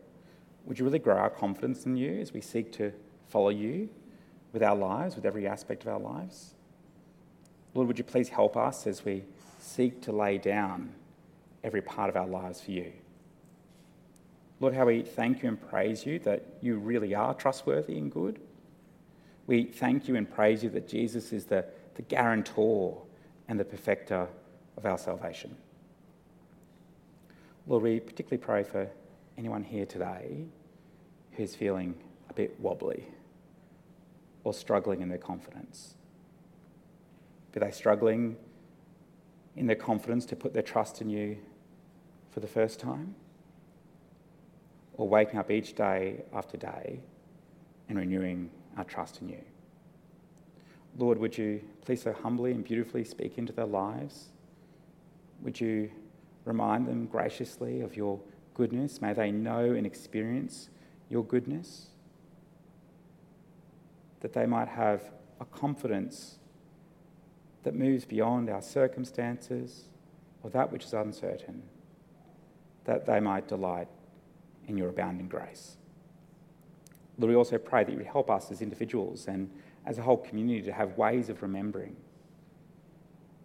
would 0.65 0.77
you 0.77 0.83
really 0.83 0.99
grow 0.99 1.15
our 1.15 1.29
confidence 1.29 1.85
in 1.85 1.95
you 1.95 2.19
as 2.19 2.33
we 2.33 2.41
seek 2.41 2.71
to 2.73 2.91
follow 3.29 3.49
you 3.49 3.89
with 4.51 4.61
our 4.61 4.75
lives, 4.75 5.15
with 5.15 5.25
every 5.25 5.47
aspect 5.47 5.83
of 5.83 5.89
our 5.89 5.99
lives? 5.99 6.55
Lord, 7.73 7.87
would 7.87 7.97
you 7.97 8.03
please 8.03 8.29
help 8.29 8.57
us 8.57 8.87
as 8.87 9.05
we 9.05 9.23
seek 9.59 10.01
to 10.01 10.11
lay 10.11 10.37
down 10.37 10.93
every 11.63 11.81
part 11.81 12.09
of 12.09 12.17
our 12.17 12.27
lives 12.27 12.59
for 12.59 12.71
you? 12.71 12.91
Lord, 14.59 14.73
how 14.73 14.85
we 14.85 15.03
thank 15.03 15.43
you 15.43 15.49
and 15.49 15.69
praise 15.69 16.05
you 16.05 16.19
that 16.19 16.43
you 16.61 16.77
really 16.77 17.13
are 17.13 17.33
trustworthy 17.33 17.97
and 17.97 18.11
good. 18.11 18.39
We 19.47 19.63
thank 19.63 20.09
you 20.09 20.17
and 20.17 20.29
praise 20.29 20.61
you 20.61 20.69
that 20.71 20.87
Jesus 20.87 21.31
is 21.31 21.45
the, 21.45 21.65
the 21.95 22.01
guarantor 22.01 23.01
and 23.47 23.57
the 23.59 23.65
perfecter 23.65 24.27
of 24.75 24.85
our 24.85 24.97
salvation. 24.97 25.55
Lord, 27.65 27.83
we 27.83 27.99
particularly 27.99 28.43
pray 28.43 28.63
for 28.63 28.89
anyone 29.37 29.63
here 29.63 29.85
today 29.85 30.45
who's 31.31 31.55
feeling 31.55 31.95
a 32.29 32.33
bit 32.33 32.59
wobbly 32.59 33.05
or 34.43 34.53
struggling 34.53 35.01
in 35.01 35.09
their 35.09 35.17
confidence. 35.17 35.95
Be 37.53 37.59
they 37.61 37.71
struggling 37.71 38.35
in 39.55 39.67
their 39.67 39.75
confidence 39.75 40.25
to 40.27 40.35
put 40.35 40.53
their 40.53 40.61
trust 40.61 41.01
in 41.01 41.09
you 41.09 41.37
for 42.31 42.41
the 42.41 42.47
first 42.47 42.79
time? 42.79 43.15
Or 44.93 45.07
waking 45.07 45.39
up 45.39 45.51
each 45.51 45.73
day 45.75 46.23
after 46.33 46.57
day 46.57 46.99
and 47.87 47.97
renewing 47.97 48.49
our 48.77 48.83
trust 48.83 49.21
in 49.21 49.29
you? 49.29 49.43
Lord, 50.97 51.17
would 51.19 51.37
you 51.37 51.61
please 51.81 52.01
so 52.01 52.13
humbly 52.13 52.51
and 52.51 52.63
beautifully 52.63 53.03
speak 53.03 53.37
into 53.37 53.53
their 53.53 53.65
lives? 53.65 54.29
Would 55.41 55.59
you 55.59 55.91
Remind 56.47 56.87
them 56.87 57.07
graciously 57.07 57.81
of 57.81 57.97
your 57.97 58.21
goodness. 58.53 59.01
May 59.01 59.11
they 59.11 59.31
know 59.31 59.73
and 59.73 59.85
experience 59.85 60.69
your 61.09 61.25
goodness. 61.25 61.87
That 64.21 64.31
they 64.31 64.45
might 64.45 64.69
have 64.69 65.11
a 65.41 65.45
confidence 65.45 66.39
that 67.63 67.75
moves 67.75 68.05
beyond 68.05 68.49
our 68.49 68.61
circumstances 68.61 69.89
or 70.41 70.49
that 70.51 70.71
which 70.71 70.85
is 70.85 70.93
uncertain. 70.93 71.63
That 72.85 73.05
they 73.05 73.19
might 73.19 73.49
delight 73.49 73.89
in 74.69 74.77
your 74.77 74.87
abounding 74.87 75.27
grace. 75.27 75.75
Lord, 77.17 77.29
we 77.31 77.35
also 77.35 77.57
pray 77.57 77.83
that 77.83 77.91
you 77.91 77.97
would 77.97 78.07
help 78.07 78.29
us 78.29 78.51
as 78.51 78.61
individuals 78.61 79.27
and 79.27 79.49
as 79.85 79.97
a 79.97 80.01
whole 80.01 80.17
community 80.17 80.61
to 80.63 80.73
have 80.73 80.97
ways 80.97 81.29
of 81.29 81.41
remembering. 81.41 81.95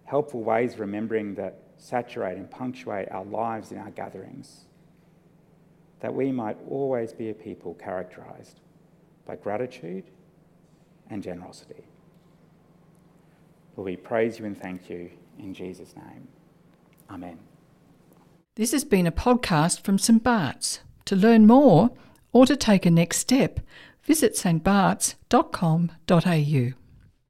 Helpful 0.05 0.43
ways 0.43 0.75
of 0.75 0.81
remembering 0.81 1.35
that 1.37 1.59
saturate 1.79 2.37
and 2.37 2.51
punctuate 2.51 3.11
our 3.11 3.25
lives 3.25 3.73
in 3.73 3.79
our 3.79 3.91
gatherings, 3.91 4.67
that 6.01 6.15
we 6.15 6.31
might 6.31 6.57
always 6.69 7.13
be 7.13 7.31
a 7.31 7.35
people 7.35 7.75
characterized 7.75 8.61
by 9.27 9.37
gratitude 9.37 10.05
and 11.11 11.23
generosity. 11.23 11.85
Lord, 13.77 13.87
we 13.87 13.97
praise 13.97 14.39
you 14.39 14.45
and 14.45 14.61
thank 14.61 14.91
you 14.91 15.11
in 15.39 15.55
Jesus' 15.55 15.95
name. 15.97 16.29
Amen. 17.11 17.39
This 18.55 18.73
has 18.73 18.85
been 18.85 19.07
a 19.07 19.13
podcast 19.13 19.83
from 19.83 19.99
St. 19.99 20.23
Bart's. 20.23 20.81
To 21.07 21.17
learn 21.17 21.47
more 21.47 21.91
or 22.33 22.47
to 22.47 22.57
take 22.57 22.87
a 22.87 22.91
next 22.91 23.19
step, 23.19 23.61
visit 24.03 24.35
stbarts.com.au. 24.35 26.82